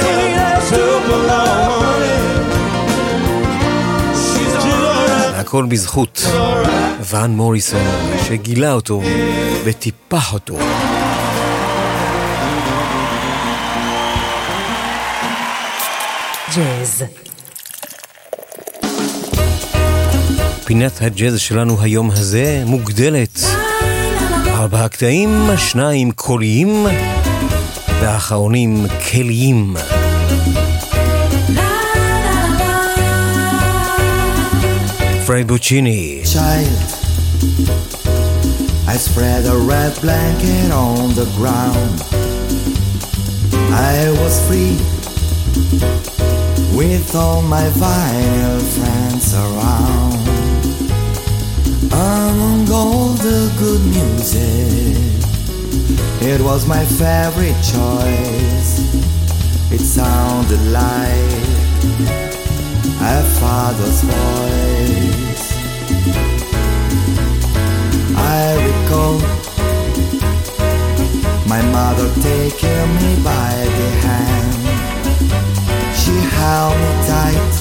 [5.34, 6.26] הכל בזכות
[7.10, 7.86] ון מוריסון,
[8.28, 9.02] שגילה אותו
[9.64, 10.58] וטיפח אותו.
[16.56, 17.04] ג'אז.
[20.64, 23.40] פינת הג'אז שלנו היום הזה מוגדלת.
[24.46, 26.86] ארבעה קטעים, שניים קוליים,
[28.03, 29.75] והאחרונים כליים.
[35.25, 36.21] פריי בוצ'יני.
[36.25, 36.99] child.
[38.87, 41.97] I spread a red blanket on the ground.
[43.71, 44.77] I was free
[46.75, 50.25] with all my vinyl friends around.
[51.93, 55.22] Among all the good music,
[56.24, 58.70] it was my favorite choice.
[59.70, 61.42] It sounded like
[63.00, 64.94] a father's voice.
[68.16, 69.18] I recall
[71.46, 74.54] my mother taking me by the hand
[76.00, 77.54] She held me tight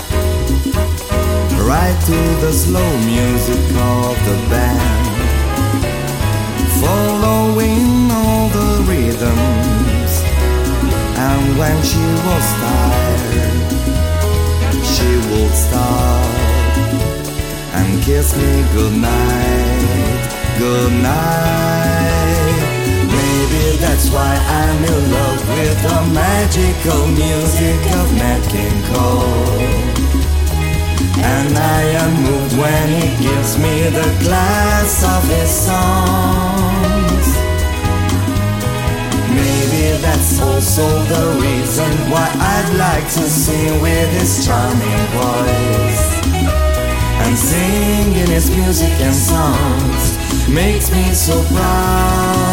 [1.64, 5.06] right to the slow music of the band,
[6.60, 7.23] the
[9.24, 10.14] rhythms.
[11.18, 13.72] And when she was tired,
[14.84, 16.26] she would stop
[17.78, 20.22] and kiss me goodnight,
[20.60, 22.04] goodnight.
[23.08, 29.62] Maybe that's why I'm in love with the magical music of Nat King Cole.
[31.26, 37.12] And I am moved when he gives me the glass of his songs.
[40.03, 46.03] That's also the reason why I'd like to sing with his charming voice.
[47.23, 52.52] And singing his music and songs makes me so proud.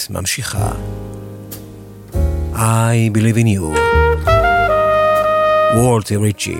[0.00, 0.72] הרומנטית ממשיכה.
[2.54, 3.78] I believe in you.
[5.76, 6.56] וולטי ריצ'י.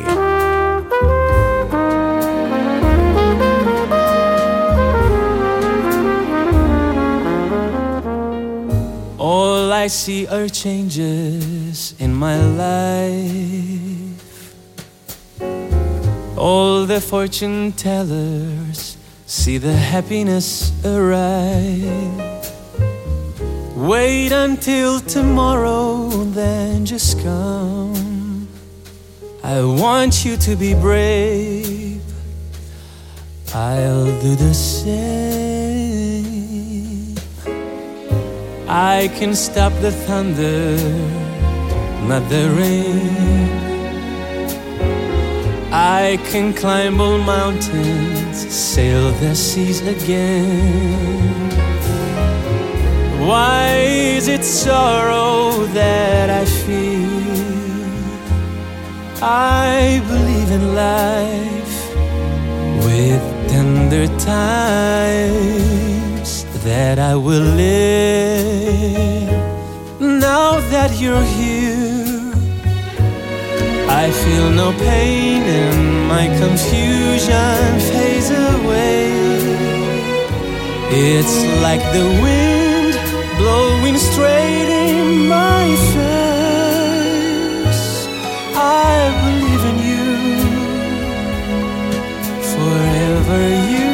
[9.18, 14.16] All I see are changes in my life.
[16.36, 18.80] All the fortune tellers
[19.26, 20.48] see the happiness
[20.84, 22.09] arrive.
[23.91, 28.47] Wait until tomorrow, then just come.
[29.43, 32.01] I want you to be brave.
[33.53, 34.95] I'll do the same.
[38.69, 40.77] I can stop the thunder,
[42.07, 43.49] not the rain.
[45.73, 51.70] I can climb all mountains, sail the seas again.
[53.27, 53.77] Why
[54.17, 57.11] is it sorrow that I feel?
[59.21, 61.75] I believe in life
[62.83, 65.11] with tender times
[66.65, 69.29] that I will live.
[69.99, 72.33] Now that you're here,
[73.87, 79.11] I feel no pain and my confusion fades away.
[80.89, 82.50] It's like the wind
[83.41, 87.27] blowing straight in my face.
[88.55, 88.93] I
[89.23, 90.09] believe in you,
[92.53, 93.41] forever
[93.75, 93.93] you.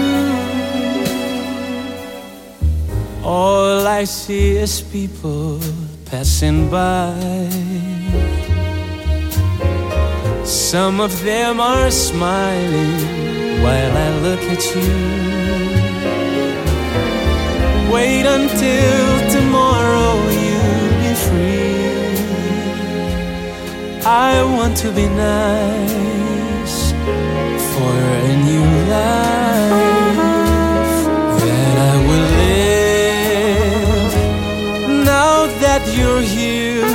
[3.23, 5.59] All I see is people
[6.11, 7.13] passing by.
[10.43, 12.95] Some of them are smiling
[13.63, 14.93] while I look at you.
[17.93, 19.26] Wait until
[24.09, 26.93] I want to be nice
[27.73, 29.75] for a new life
[31.43, 34.13] that I will live.
[35.03, 36.85] Now that you're here,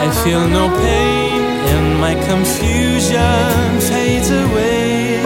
[0.00, 1.42] I feel no pain
[1.74, 5.20] and my confusion fades away.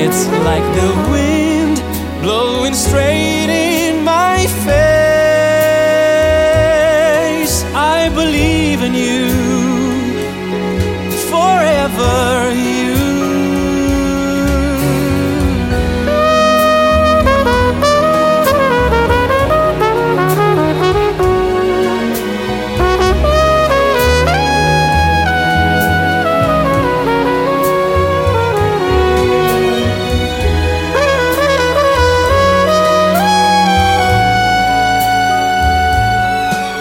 [0.00, 1.76] It's like the wind
[2.20, 4.91] blowing straight in my face.
[8.84, 9.28] In you
[11.30, 12.52] forever.
[12.52, 13.12] You.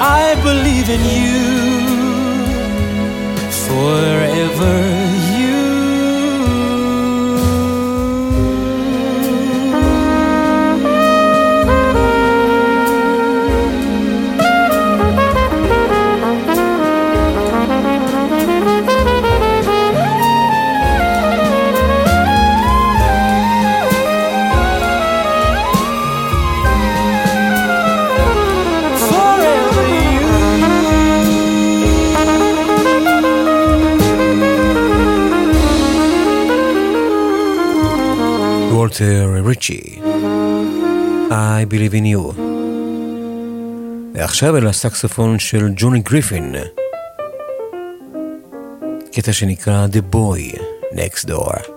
[0.03, 1.30] I believe in you
[38.91, 39.99] וולטר ריצ'י,
[41.29, 42.41] I Believe in You.
[44.13, 46.55] ועכשיו אל הסקסופון של ג'וני גריפין,
[49.11, 50.59] קטע שנקרא The Boy
[50.93, 51.70] Next Door.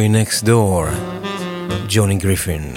[0.00, 0.86] Boy Next Door,
[1.88, 2.72] ג'וני גריפין.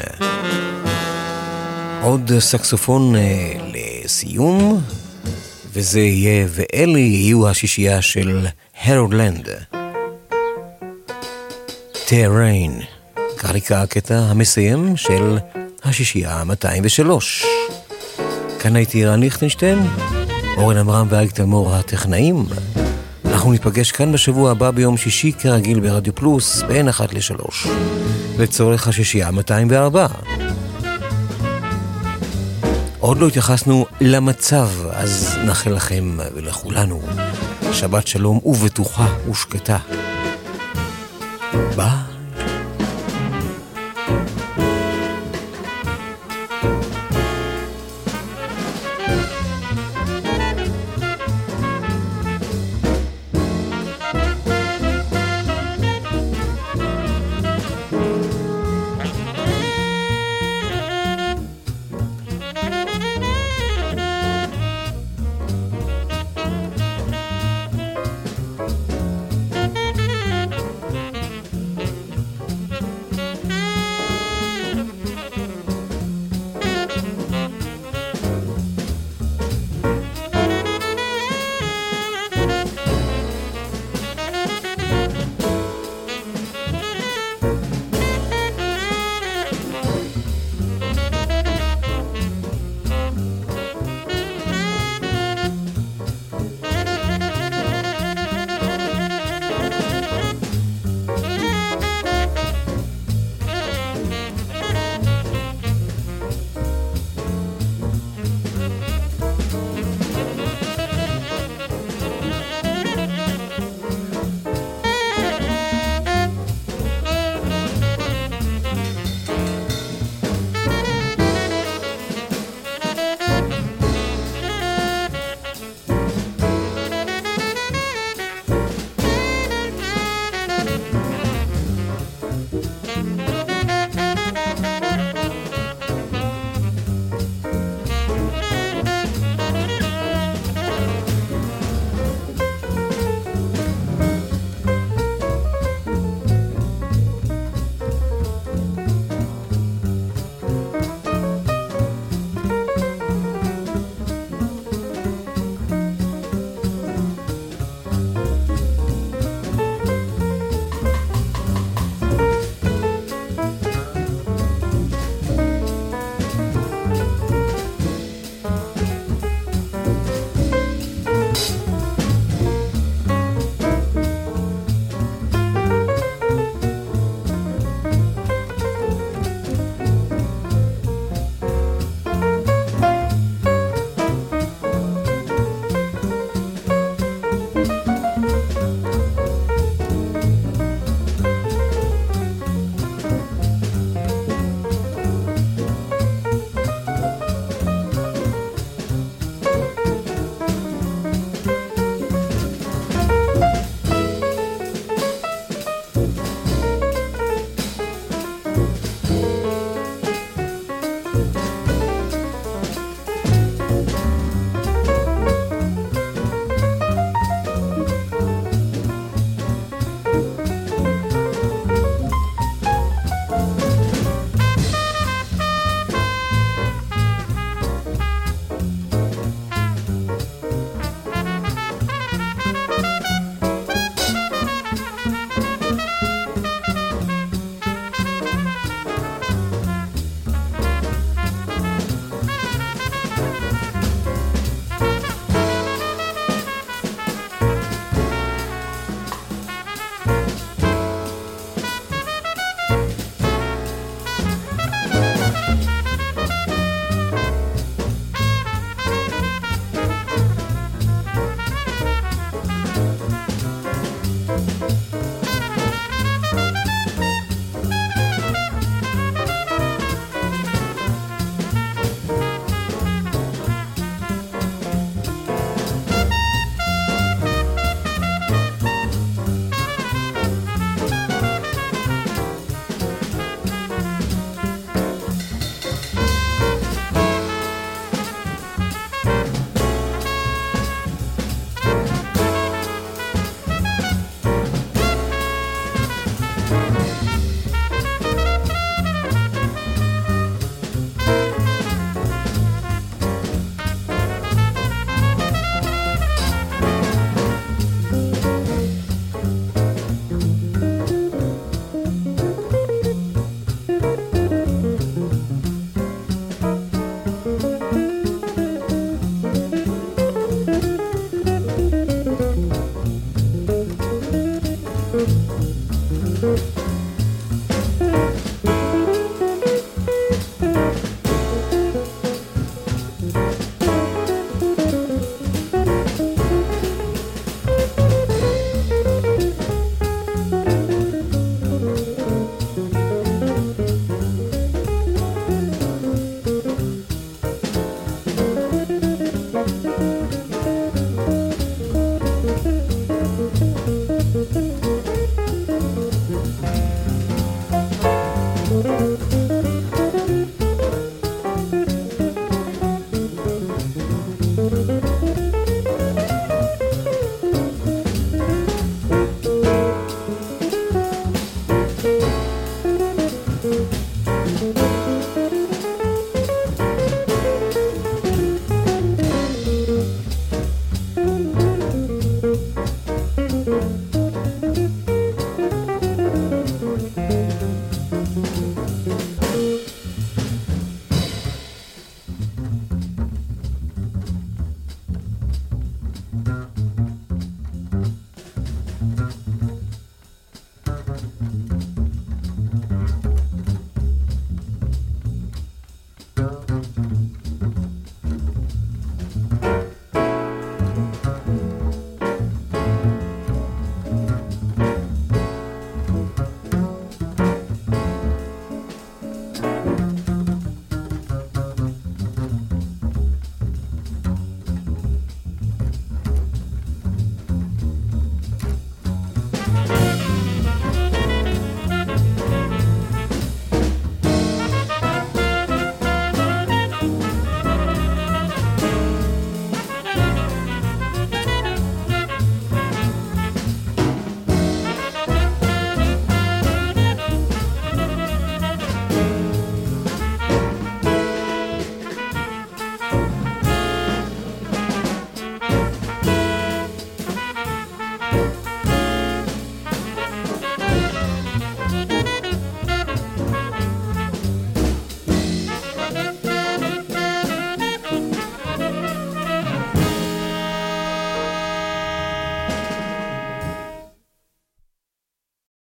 [2.01, 4.81] עוד סקסופון אה, לסיום,
[5.73, 8.45] וזה יהיה ואלי יהיו השישייה של
[8.83, 9.49] הרולנד.
[12.07, 12.81] טראין,
[13.37, 15.37] כך נקרא הקטע המסיים של
[15.83, 17.09] השישייה ה-203.
[18.59, 19.79] כאן הייתי רן ליכטנשטיין,
[20.57, 22.45] אורן עמרם ואריק תלמור הטכנאים.
[23.43, 27.67] אנחנו ניפגש כאן בשבוע הבא ביום שישי כרגיל ברדיו פלוס בין אחת לשלוש
[28.39, 30.07] לצורך השישייה 204.
[32.99, 37.01] עוד לא התייחסנו למצב, אז נאחל לכם ולכולנו
[37.71, 39.77] שבת שלום ובטוחה ושקטה.
[41.75, 42.12] ביי.